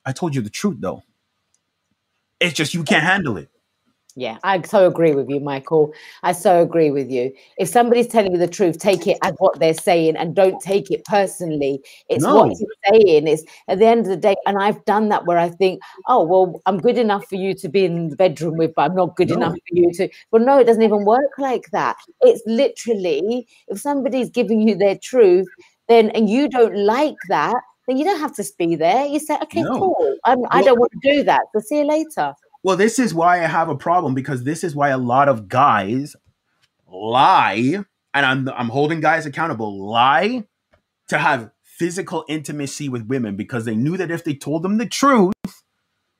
I 0.07 0.12
told 0.12 0.35
you 0.35 0.43
the 0.43 0.51
truth, 0.51 0.77
though. 0.79 1.03
It's 2.44 2.54
just 2.54 2.74
you 2.74 2.85
can't 2.85 3.02
handle 3.02 3.37
it. 3.38 3.48
Yeah, 4.16 4.38
I 4.44 4.62
so 4.62 4.87
agree 4.87 5.12
with 5.12 5.28
you, 5.28 5.40
Michael. 5.40 5.92
I 6.22 6.33
so 6.33 6.62
agree 6.62 6.92
with 6.92 7.11
you. 7.11 7.33
If 7.59 7.68
somebody's 7.68 8.07
telling 8.07 8.30
you 8.30 8.38
the 8.38 8.46
truth, 8.46 8.78
take 8.78 9.09
it 9.09 9.18
as 9.22 9.35
what 9.38 9.59
they're 9.59 9.74
saying 9.74 10.16
and 10.16 10.37
don't 10.37 10.61
take 10.61 10.88
it 10.92 11.04
personally. 11.04 11.80
It's 12.09 12.22
no. 12.22 12.37
what 12.37 12.50
he's 12.50 12.64
saying. 12.92 13.26
It's 13.26 13.42
at 13.66 13.80
the 13.80 13.87
end 13.87 14.02
of 14.02 14.07
the 14.07 14.16
day, 14.16 14.37
and 14.46 14.57
I've 14.59 14.85
done 14.85 15.09
that 15.09 15.26
where 15.26 15.38
I 15.38 15.48
think, 15.48 15.80
oh, 16.07 16.22
well, 16.22 16.62
I'm 16.66 16.78
good 16.78 16.96
enough 16.96 17.26
for 17.26 17.35
you 17.35 17.54
to 17.54 17.68
be 17.68 17.87
in 17.87 18.11
the 18.11 18.16
bedroom 18.16 18.57
with, 18.57 18.72
but 18.76 18.83
I'm 18.83 18.94
not 18.94 19.16
good 19.16 19.30
no. 19.30 19.37
enough 19.37 19.54
for 19.54 19.72
you 19.72 19.90
to. 19.94 20.09
Well, 20.30 20.44
no, 20.44 20.61
it 20.61 20.64
doesn't 20.64 20.83
even 20.83 21.04
work 21.04 21.33
like 21.38 21.70
that. 21.72 21.96
It's 22.20 22.42
literally 22.46 23.48
if 23.66 23.80
somebody's 23.80 24.30
giving 24.30 24.61
you 24.61 24.76
their 24.76 24.96
truth, 24.96 25.48
then 25.88 26.11
and 26.11 26.30
you 26.30 26.48
don't 26.48 26.76
like 26.76 27.16
that, 27.30 27.61
then 27.87 27.97
you 27.97 28.05
don't 28.05 28.20
have 28.20 28.35
to 28.37 28.44
be 28.59 28.77
there. 28.77 29.07
You 29.07 29.18
say, 29.18 29.37
okay, 29.42 29.62
no. 29.62 29.79
cool. 29.79 30.16
I'm, 30.25 30.40
well, 30.40 30.49
I 30.51 30.62
don't 30.62 30.79
want 30.79 30.92
to 30.92 30.99
do 31.03 31.23
that. 31.25 31.42
So 31.55 31.61
see 31.61 31.79
you 31.79 31.85
later. 31.85 32.35
Well, 32.62 32.77
this 32.77 32.99
is 32.99 33.12
why 33.12 33.42
I 33.42 33.47
have 33.47 33.68
a 33.68 33.77
problem 33.77 34.14
because 34.14 34.44
this 34.44 34.64
is 34.64 34.75
why 34.75 34.88
a 34.88 34.99
lot 34.99 35.29
of 35.29 35.49
guys 35.49 36.16
lie, 36.88 37.85
and 38.14 38.27
I'm 38.27 38.49
I'm 38.49 38.70
holding 38.70 39.01
guys 39.01 39.27
accountable, 39.27 39.87
lie 39.87 40.44
to 41.09 41.18
have 41.18 41.51
physical 41.62 42.25
intimacy 42.29 42.88
with 42.88 43.07
women 43.07 43.37
because 43.37 43.64
they 43.64 43.75
knew 43.75 43.97
that 43.97 44.11
if 44.11 44.25
they 44.25 44.35
told 44.35 44.62
them 44.62 44.79
the 44.79 44.87
truth, 44.87 45.35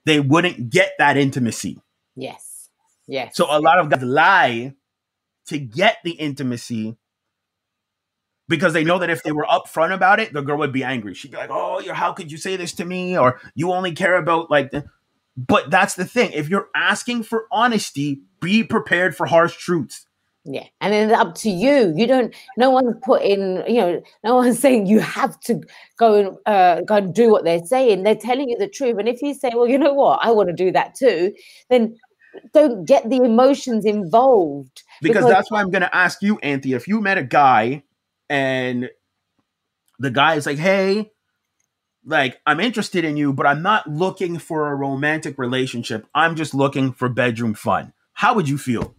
they 0.05 0.20
wouldn't 0.20 0.68
get 0.68 0.92
that 0.98 1.16
intimacy. 1.16 1.81
Yes. 2.14 2.68
Yes. 3.07 3.37
So 3.37 3.46
a 3.48 3.61
lot 3.61 3.79
of 3.79 3.88
guys 3.88 4.03
lie 4.03 4.74
to 5.46 5.59
get 5.59 5.98
the 6.05 6.12
intimacy 6.12 6.96
because 8.48 8.72
they 8.72 8.85
know 8.85 8.98
that 8.98 9.11
if 9.11 9.22
they 9.22 9.33
were 9.33 9.46
upfront 9.48 9.92
about 9.92 10.20
it, 10.20 10.33
the 10.33 10.42
girl 10.42 10.59
would 10.59 10.72
be 10.72 10.85
angry. 10.85 11.14
She'd 11.14 11.30
be 11.30 11.37
like, 11.37 11.50
"Oh, 11.50 11.80
you're 11.80 11.94
how 11.94 12.12
could 12.12 12.30
you 12.30 12.38
say 12.38 12.57
this 12.57 12.72
to 12.74 12.85
me?" 12.85 13.16
Or 13.16 13.40
"You 13.54 13.72
only 13.72 13.92
care 13.92 14.16
about 14.16 14.50
like." 14.50 14.70
The-. 14.70 14.85
But 15.37 15.70
that's 15.70 15.94
the 15.94 16.04
thing. 16.04 16.30
If 16.33 16.48
you're 16.48 16.68
asking 16.76 17.24
for 17.24 17.46
honesty, 17.50 18.20
be 18.40 18.62
prepared 18.62 19.16
for 19.16 19.26
harsh 19.26 19.57
truths. 19.57 20.07
Yeah, 20.44 20.64
and 20.80 20.92
then 20.92 21.09
it's 21.09 21.18
up 21.18 21.35
to 21.37 21.50
you. 21.50 21.92
You 21.96 22.07
don't. 22.07 22.35
No 22.59 22.70
one's 22.70 22.94
putting. 23.02 23.66
You 23.66 23.80
know, 23.80 24.02
no 24.22 24.35
one's 24.37 24.59
saying 24.59 24.87
you 24.87 25.00
have 25.00 25.40
to 25.40 25.61
go 25.98 26.14
and 26.14 26.37
uh, 26.44 26.83
go 26.83 26.96
and 26.96 27.14
do 27.14 27.30
what 27.30 27.44
they're 27.44 27.64
saying. 27.64 28.02
They're 28.02 28.14
telling 28.14 28.50
you 28.50 28.59
the 28.59 28.68
truth. 28.68 28.98
And 28.98 29.09
if 29.09 29.22
you 29.22 29.33
say, 29.33 29.50
"Well, 29.54 29.66
you 29.66 29.78
know 29.78 29.94
what, 29.94 30.20
I 30.22 30.30
want 30.33 30.50
to 30.50 30.54
do 30.54 30.70
that 30.72 30.94
too," 30.94 31.33
then 31.70 31.96
don't 32.52 32.85
get 32.85 33.09
the 33.09 33.16
emotions 33.16 33.85
involved. 33.85 34.83
Because, 35.00 35.22
because 35.22 35.30
that's 35.30 35.50
why 35.50 35.61
I'm 35.61 35.70
going 35.70 35.83
to 35.83 35.96
ask 35.96 36.20
you, 36.20 36.38
Anthea. 36.42 36.76
If 36.76 36.87
you 36.88 37.00
met 37.00 37.16
a 37.16 37.22
guy 37.22 37.83
and 38.28 38.90
the 39.98 40.10
guy 40.10 40.34
is 40.34 40.46
like, 40.46 40.58
"Hey, 40.58 41.12
like 42.04 42.40
I'm 42.46 42.60
interested 42.60 43.04
in 43.04 43.16
you, 43.16 43.32
but 43.32 43.46
I'm 43.46 43.62
not 43.62 43.87
looking 43.87 44.38
for 44.38 44.70
a 44.70 44.74
romantic 44.74 45.38
relationship. 45.38 46.06
I'm 46.14 46.37
just 46.37 46.54
looking 46.54 46.92
for 46.92 47.08
bedroom 47.08 47.54
fun. 47.54 47.92
How 48.12 48.34
would 48.34 48.48
you 48.48 48.58
feel? 48.58 48.94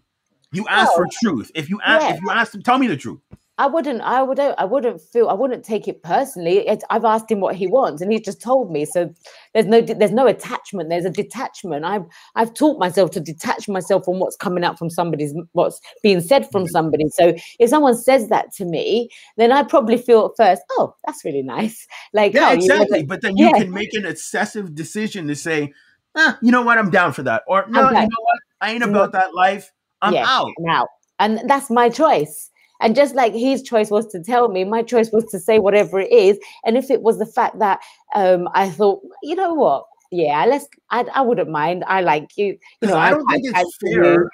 You 0.51 0.67
ask 0.67 0.91
oh, 0.93 0.97
for 0.97 1.07
truth. 1.21 1.51
If 1.53 1.69
you 1.69 1.79
ask, 1.81 2.03
yeah. 2.03 2.15
if 2.15 2.21
you 2.21 2.29
ask 2.29 2.53
him, 2.53 2.63
tell 2.63 2.77
me 2.77 2.87
the 2.87 2.97
truth. 2.97 3.19
I 3.57 3.67
wouldn't. 3.67 4.01
I 4.01 4.21
would. 4.21 4.37
I 4.37 4.65
wouldn't 4.65 5.01
feel. 5.01 5.29
I 5.29 5.33
wouldn't 5.33 5.63
take 5.63 5.87
it 5.87 6.03
personally. 6.03 6.67
It, 6.67 6.83
I've 6.89 7.05
asked 7.05 7.31
him 7.31 7.39
what 7.39 7.55
he 7.55 7.67
wants, 7.67 8.01
and 8.01 8.11
he's 8.11 8.21
just 8.21 8.41
told 8.41 8.69
me. 8.69 8.83
So 8.83 9.13
there's 9.53 9.65
no. 9.65 9.79
There's 9.79 10.11
no 10.11 10.27
attachment. 10.27 10.89
There's 10.89 11.05
a 11.05 11.09
detachment. 11.09 11.85
I've. 11.85 12.03
I've 12.35 12.53
taught 12.53 12.79
myself 12.79 13.11
to 13.11 13.21
detach 13.21 13.69
myself 13.69 14.03
from 14.03 14.19
what's 14.19 14.35
coming 14.35 14.65
out 14.65 14.77
from 14.77 14.89
somebody's. 14.89 15.33
What's 15.53 15.79
being 16.03 16.19
said 16.19 16.51
from 16.51 16.67
somebody. 16.67 17.05
So 17.09 17.33
if 17.59 17.69
someone 17.69 17.95
says 17.95 18.27
that 18.27 18.51
to 18.55 18.65
me, 18.65 19.09
then 19.37 19.53
I 19.53 19.63
probably 19.63 19.97
feel 19.97 20.25
at 20.25 20.31
first, 20.35 20.61
oh, 20.71 20.93
that's 21.05 21.23
really 21.23 21.43
nice. 21.43 21.87
Like 22.13 22.33
yeah, 22.33 22.49
oh, 22.49 22.53
exactly. 22.53 23.03
but 23.03 23.21
then 23.21 23.35
you 23.35 23.47
yeah. 23.47 23.57
can 23.57 23.71
make 23.71 23.93
an 23.93 24.05
excessive 24.05 24.73
decision 24.73 25.27
to 25.27 25.35
say, 25.35 25.73
ah, 26.15 26.37
you 26.41 26.51
know 26.51 26.61
what, 26.61 26.77
I'm 26.77 26.89
down 26.89 27.13
for 27.13 27.23
that, 27.23 27.43
or 27.47 27.65
no, 27.67 27.87
okay. 27.87 28.01
you 28.01 28.07
know 28.07 28.21
what, 28.21 28.39
I 28.61 28.71
ain't 28.71 28.83
about 28.83 29.11
that 29.13 29.33
life. 29.33 29.71
I'm 30.01 30.13
yeah, 30.13 30.25
out. 30.25 30.51
I'm 30.59 30.69
out, 30.69 30.87
and 31.19 31.49
that's 31.49 31.69
my 31.69 31.89
choice. 31.89 32.51
And 32.81 32.95
just 32.95 33.15
like 33.15 33.33
his 33.33 33.61
choice 33.63 33.89
was 33.89 34.07
to 34.07 34.21
tell 34.21 34.49
me, 34.49 34.63
my 34.63 34.83
choice 34.83 35.11
was 35.11 35.25
to 35.25 35.39
say 35.39 35.59
whatever 35.59 35.99
it 35.99 36.11
is. 36.11 36.37
And 36.65 36.77
if 36.77 36.91
it 36.91 37.01
was 37.01 37.19
the 37.19 37.25
fact 37.25 37.59
that 37.59 37.79
um, 38.13 38.49
I 38.53 38.69
thought, 38.69 39.01
you 39.23 39.35
know 39.35 39.53
what, 39.53 39.85
yeah, 40.11 40.45
let's. 40.45 40.67
I, 40.91 41.05
I 41.13 41.21
wouldn't 41.21 41.49
mind. 41.49 41.83
I 41.87 42.01
like 42.01 42.29
you. 42.37 42.57
You 42.81 42.89
know, 42.89 42.97
I 42.97 43.09
don't 43.09 43.25
I, 43.29 43.35
think 43.35 43.55
I, 43.55 43.61
it's 43.61 43.77
fair. 43.81 44.29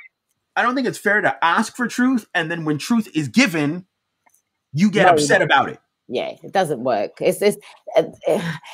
I 0.56 0.62
don't 0.62 0.76
think 0.76 0.88
it's 0.88 0.98
fair 0.98 1.22
to 1.22 1.38
ask 1.44 1.76
for 1.76 1.88
truth, 1.88 2.28
and 2.34 2.52
then 2.52 2.66
when 2.66 2.78
truth 2.78 3.08
is 3.16 3.28
given, 3.28 3.86
you 4.74 4.92
get 4.92 5.06
no, 5.06 5.14
upset 5.14 5.40
no. 5.40 5.46
about 5.46 5.70
it. 5.70 5.80
Yeah, 6.08 6.36
it 6.44 6.52
doesn't 6.52 6.84
work. 6.84 7.12
It's, 7.22 7.42
it's 7.42 7.58
uh, 7.96 8.04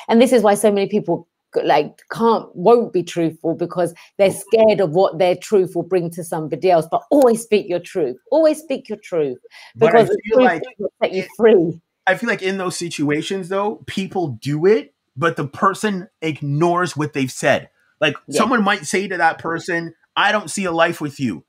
and 0.08 0.20
this 0.20 0.32
is 0.32 0.42
why 0.42 0.54
so 0.54 0.72
many 0.72 0.88
people 0.88 1.28
like 1.64 2.02
can't 2.12 2.54
won't 2.54 2.92
be 2.92 3.02
truthful 3.02 3.54
because 3.54 3.94
they're 4.18 4.30
oh. 4.30 4.42
scared 4.52 4.80
of 4.80 4.90
what 4.90 5.18
their 5.18 5.34
truth 5.34 5.74
will 5.74 5.82
bring 5.82 6.10
to 6.10 6.22
somebody 6.22 6.70
else 6.70 6.86
but 6.90 7.02
always 7.10 7.42
speak 7.42 7.68
your 7.68 7.80
truth 7.80 8.16
always 8.30 8.58
speak 8.58 8.88
your 8.88 8.98
truth 9.02 9.38
because 9.76 10.08
the 10.08 10.20
truth 10.26 10.44
like 10.44 10.62
will 10.78 10.92
set 11.02 11.12
you 11.12 11.24
free. 11.36 11.80
I 12.06 12.14
feel 12.14 12.28
like 12.28 12.42
in 12.42 12.58
those 12.58 12.76
situations 12.76 13.48
though 13.48 13.82
people 13.86 14.38
do 14.40 14.66
it 14.66 14.94
but 15.16 15.36
the 15.36 15.46
person 15.46 16.08
ignores 16.22 16.96
what 16.96 17.12
they've 17.12 17.32
said. 17.32 17.70
Like 18.00 18.16
yeah. 18.28 18.38
someone 18.38 18.62
might 18.62 18.86
say 18.86 19.08
to 19.08 19.16
that 19.16 19.38
person 19.38 19.94
i 20.16 20.32
don't 20.32 20.50
see 20.50 20.64
a 20.64 20.72
life 20.72 21.00
with 21.00 21.18
you. 21.18 21.44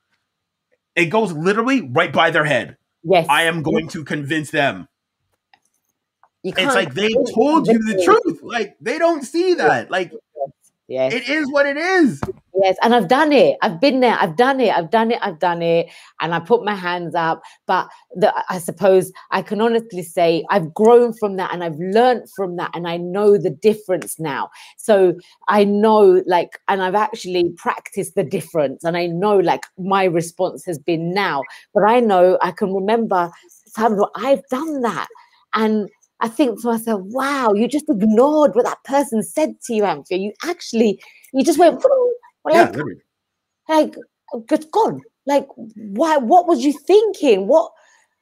It 0.95 1.05
goes 1.05 1.31
literally 1.31 1.81
right 1.81 2.11
by 2.11 2.31
their 2.31 2.45
head. 2.45 2.77
Yes. 3.03 3.27
I 3.29 3.43
am 3.43 3.63
going 3.63 3.87
to 3.89 4.03
convince 4.03 4.51
them 4.51 4.88
it's 6.43 6.75
like 6.75 6.93
they 6.93 7.09
told 7.33 7.67
you 7.67 7.79
the 7.79 8.01
truth. 8.03 8.39
Like 8.41 8.77
they 8.79 8.97
don't 8.97 9.23
see 9.23 9.53
that. 9.55 9.91
Like 9.91 10.13
yes. 10.87 11.13
it 11.13 11.29
is 11.29 11.51
what 11.51 11.65
it 11.65 11.77
is. 11.77 12.21
Yes, 12.61 12.75
and 12.81 12.93
I've 12.93 13.07
done 13.07 13.31
it. 13.31 13.57
I've 13.61 13.79
been 13.79 14.01
there. 14.01 14.17
I've 14.19 14.35
done 14.35 14.59
it. 14.59 14.75
I've 14.75 14.89
done 14.89 15.11
it. 15.11 15.19
I've 15.21 15.39
done 15.39 15.61
it. 15.61 15.87
And 16.19 16.33
I 16.33 16.41
put 16.41 16.65
my 16.65 16.75
hands 16.75 17.15
up. 17.15 17.41
But 17.67 17.87
the, 18.15 18.33
I 18.49 18.57
suppose 18.57 19.13
I 19.31 19.41
can 19.41 19.61
honestly 19.61 20.03
say 20.03 20.43
I've 20.49 20.73
grown 20.73 21.13
from 21.13 21.37
that 21.37 21.53
and 21.53 21.63
I've 21.63 21.79
learned 21.79 22.29
from 22.35 22.57
that 22.57 22.71
and 22.73 22.85
I 22.85 22.97
know 22.97 23.37
the 23.37 23.49
difference 23.49 24.19
now. 24.19 24.49
So 24.77 25.15
I 25.47 25.63
know, 25.63 26.21
like, 26.25 26.59
and 26.67 26.81
I've 26.81 26.95
actually 26.95 27.53
practiced 27.55 28.15
the 28.15 28.25
difference 28.25 28.83
and 28.83 28.97
I 28.97 29.05
know, 29.05 29.37
like, 29.37 29.63
my 29.77 30.03
response 30.03 30.65
has 30.65 30.79
been 30.79 31.13
now. 31.13 31.43
But 31.73 31.83
I 31.83 32.01
know 32.01 32.37
I 32.41 32.51
can 32.51 32.73
remember 32.73 33.31
times 33.73 33.97
where 33.97 34.09
I've 34.15 34.45
done 34.49 34.81
that. 34.81 35.07
And 35.53 35.89
I 36.21 36.27
think 36.27 36.61
to 36.61 36.67
myself, 36.67 37.01
wow, 37.05 37.53
you 37.53 37.67
just 37.67 37.89
ignored 37.89 38.53
what 38.53 38.65
that 38.65 38.83
person 38.83 39.23
said 39.23 39.55
to 39.65 39.73
you, 39.73 39.85
Anthea. 39.85 40.17
You 40.17 40.33
actually, 40.43 41.01
you 41.33 41.43
just 41.43 41.59
went, 41.59 41.83
like, 42.43 42.75
yeah, 42.75 42.83
like, 43.69 43.95
just 44.49 44.69
gone. 44.71 45.01
Like, 45.25 45.47
why? 45.55 46.17
What 46.17 46.47
was 46.47 46.63
you 46.63 46.73
thinking? 46.73 47.47
What? 47.47 47.71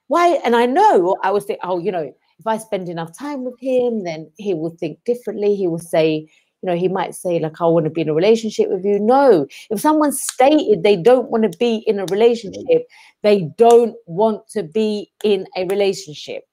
Why? 0.07 0.39
And 0.43 0.55
I 0.55 0.65
know 0.65 1.15
I 1.23 1.31
was 1.31 1.45
thinking, 1.45 1.62
oh, 1.63 1.79
you 1.79 1.91
know, 1.91 2.13
if 2.39 2.45
I 2.45 2.57
spend 2.57 2.88
enough 2.88 3.17
time 3.17 3.43
with 3.43 3.60
him, 3.60 4.03
then 4.03 4.31
he 4.38 4.53
will 4.53 4.69
think 4.69 5.03
differently. 5.05 5.55
He 5.55 5.67
will 5.67 5.79
say, 5.79 6.29
you 6.62 6.67
know, 6.67 6.75
he 6.75 6.88
might 6.88 7.15
say, 7.15 7.39
like, 7.39 7.60
I 7.62 7.65
want 7.65 7.86
to 7.86 7.89
be 7.89 8.01
in 8.01 8.10
a 8.10 8.13
relationship 8.13 8.69
with 8.69 8.86
you. 8.86 8.99
No, 8.99 9.47
if 9.69 9.79
someone 9.79 10.12
stated 10.12 10.83
they 10.83 10.95
don't 10.95 11.29
want 11.31 11.51
to 11.51 11.57
be 11.57 11.83
in 11.88 11.99
a 11.99 12.05
mm-hmm. 12.05 12.13
relationship, 12.13 12.88
they 13.23 13.49
don't 13.57 13.95
want 14.05 14.47
to 14.49 14.63
be 14.63 15.12
in 15.23 15.47
a 15.55 15.65
relationship. 15.65 16.43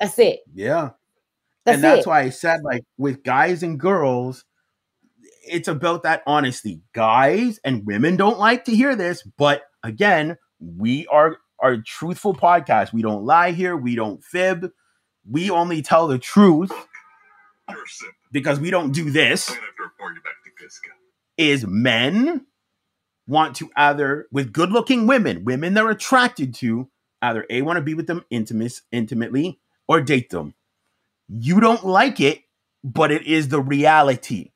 That's 0.00 0.18
it. 0.18 0.40
Yeah. 0.52 0.90
That's 1.64 1.76
and 1.76 1.84
that's 1.84 2.06
it. 2.06 2.08
why 2.08 2.22
I 2.22 2.30
said, 2.30 2.62
like, 2.64 2.82
with 2.96 3.22
guys 3.22 3.62
and 3.62 3.78
girls, 3.78 4.44
it's 5.46 5.68
about 5.68 6.02
that 6.04 6.22
honesty. 6.26 6.80
Guys 6.94 7.60
and 7.64 7.84
women 7.86 8.16
don't 8.16 8.38
like 8.38 8.64
to 8.64 8.74
hear 8.74 8.96
this, 8.96 9.22
but 9.36 9.64
again, 9.82 10.38
we 10.58 11.06
are 11.08 11.36
a 11.62 11.76
truthful 11.78 12.34
podcast. 12.34 12.92
We 12.92 13.02
don't 13.02 13.24
lie 13.24 13.52
here. 13.52 13.76
We 13.76 13.94
don't 13.94 14.24
fib. 14.24 14.70
We 15.28 15.50
only 15.50 15.82
tell 15.82 16.08
the 16.08 16.18
truth 16.18 16.72
because 18.32 18.58
we 18.58 18.70
don't 18.70 18.92
do 18.92 19.10
this. 19.10 19.50
I'm 19.50 19.56
gonna 19.56 19.66
have 19.66 19.76
to 19.76 19.82
report 19.82 20.14
you 20.14 20.22
back 20.22 20.42
to 20.44 20.64
Kiska. 20.64 20.90
Is 21.36 21.66
men 21.66 22.46
want 23.26 23.56
to 23.56 23.70
either 23.76 24.26
with 24.32 24.52
good 24.52 24.72
looking 24.72 25.06
women, 25.06 25.44
women 25.44 25.74
they're 25.74 25.90
attracted 25.90 26.54
to, 26.54 26.88
either 27.22 27.46
A 27.50 27.62
want 27.62 27.76
to 27.76 27.82
be 27.82 27.94
with 27.94 28.06
them 28.06 28.24
intimis, 28.32 28.80
intimately 28.90 29.60
or 29.90 30.00
date 30.00 30.30
them. 30.30 30.54
You 31.28 31.58
don't 31.58 31.84
like 31.84 32.20
it, 32.20 32.42
but 32.84 33.10
it 33.10 33.26
is 33.26 33.48
the 33.48 33.60
reality. 33.60 34.49